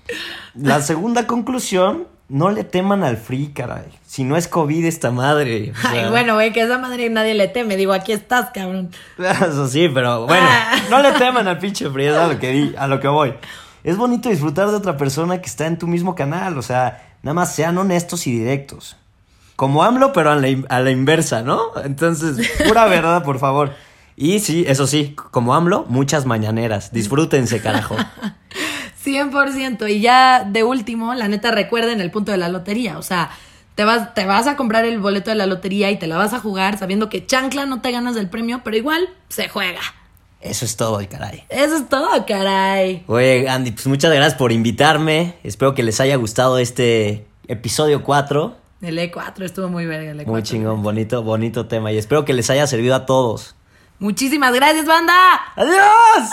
La 0.54 0.80
segunda 0.80 1.26
conclusión, 1.26 2.06
no 2.30 2.48
le 2.48 2.64
teman 2.64 3.04
al 3.04 3.18
free, 3.18 3.48
caray. 3.48 3.84
Si 4.06 4.24
no 4.24 4.38
es 4.38 4.48
COVID 4.48 4.86
esta 4.86 5.10
madre. 5.10 5.72
o 5.72 5.86
Ay, 5.86 6.08
bueno, 6.08 6.32
güey, 6.36 6.50
que 6.50 6.62
esa 6.62 6.78
madre 6.78 7.10
nadie 7.10 7.34
le 7.34 7.46
teme. 7.48 7.76
Digo, 7.76 7.92
aquí 7.92 8.12
estás, 8.12 8.48
cabrón. 8.54 8.88
Eso 9.18 9.68
sí, 9.68 9.90
pero 9.92 10.24
bueno, 10.26 10.46
Ah. 10.48 10.76
no 10.88 11.02
le 11.02 11.12
teman 11.12 11.46
al 11.46 11.58
pinche 11.58 11.90
free, 11.90 12.06
es 12.06 12.16
a 12.16 12.26
lo 12.26 12.38
que 12.38 12.50
di, 12.52 12.74
a 12.78 12.86
lo 12.86 13.00
que 13.00 13.08
voy. 13.08 13.34
Es 13.84 13.98
bonito 13.98 14.30
disfrutar 14.30 14.68
de 14.70 14.76
otra 14.76 14.96
persona 14.96 15.42
que 15.42 15.46
está 15.46 15.66
en 15.66 15.78
tu 15.78 15.86
mismo 15.86 16.14
canal, 16.14 16.56
o 16.56 16.62
sea, 16.62 17.06
nada 17.22 17.34
más 17.34 17.54
sean 17.54 17.76
honestos 17.76 18.26
y 18.26 18.32
directos. 18.38 18.96
Como 19.56 19.84
AMLO, 19.84 20.14
pero 20.14 20.30
a 20.30 20.36
la, 20.36 20.48
in- 20.48 20.64
a 20.70 20.80
la 20.80 20.90
inversa, 20.90 21.42
¿no? 21.42 21.60
Entonces, 21.84 22.50
pura 22.66 22.86
verdad, 22.86 23.22
por 23.22 23.38
favor. 23.38 23.74
Y 24.20 24.40
sí, 24.40 24.66
eso 24.68 24.86
sí, 24.86 25.16
como 25.30 25.54
AMLO, 25.54 25.86
muchas 25.88 26.26
mañaneras. 26.26 26.92
Disfrútense, 26.92 27.62
carajo. 27.62 27.96
100%. 29.02 29.90
Y 29.90 30.02
ya 30.02 30.44
de 30.44 30.62
último, 30.62 31.14
la 31.14 31.26
neta, 31.26 31.50
recuerden 31.52 32.02
el 32.02 32.10
punto 32.10 32.30
de 32.30 32.36
la 32.36 32.50
lotería. 32.50 32.98
O 32.98 33.02
sea, 33.02 33.30
te 33.76 33.84
vas, 33.84 34.12
te 34.12 34.26
vas 34.26 34.46
a 34.46 34.56
comprar 34.56 34.84
el 34.84 34.98
boleto 34.98 35.30
de 35.30 35.36
la 35.36 35.46
lotería 35.46 35.90
y 35.90 35.98
te 35.98 36.06
la 36.06 36.18
vas 36.18 36.34
a 36.34 36.38
jugar 36.38 36.78
sabiendo 36.78 37.08
que 37.08 37.24
chancla 37.24 37.64
no 37.64 37.80
te 37.80 37.92
ganas 37.92 38.14
del 38.14 38.28
premio, 38.28 38.60
pero 38.62 38.76
igual 38.76 39.08
se 39.30 39.48
juega. 39.48 39.80
Eso 40.42 40.66
es 40.66 40.76
todo, 40.76 41.00
caray. 41.08 41.44
Eso 41.48 41.76
es 41.76 41.88
todo, 41.88 42.26
caray. 42.26 43.04
Oye, 43.06 43.48
Andy, 43.48 43.70
pues 43.70 43.86
muchas 43.86 44.12
gracias 44.12 44.34
por 44.34 44.52
invitarme. 44.52 45.36
Espero 45.44 45.74
que 45.74 45.82
les 45.82 45.98
haya 45.98 46.16
gustado 46.16 46.58
este 46.58 47.26
episodio 47.48 48.04
4. 48.04 48.54
El 48.82 48.98
E4 48.98 49.44
estuvo 49.44 49.68
muy 49.68 49.86
verga. 49.86 50.10
El 50.10 50.20
E4. 50.20 50.26
Muy 50.26 50.42
chingón, 50.42 50.82
bonito, 50.82 51.22
bonito 51.22 51.68
tema. 51.68 51.90
Y 51.90 51.96
espero 51.96 52.26
que 52.26 52.34
les 52.34 52.50
haya 52.50 52.66
servido 52.66 52.94
a 52.94 53.06
todos. 53.06 53.56
Muchísimas 54.00 54.52
gracias, 54.54 54.86
banda. 54.86 55.14
¡Adiós! 55.56 56.30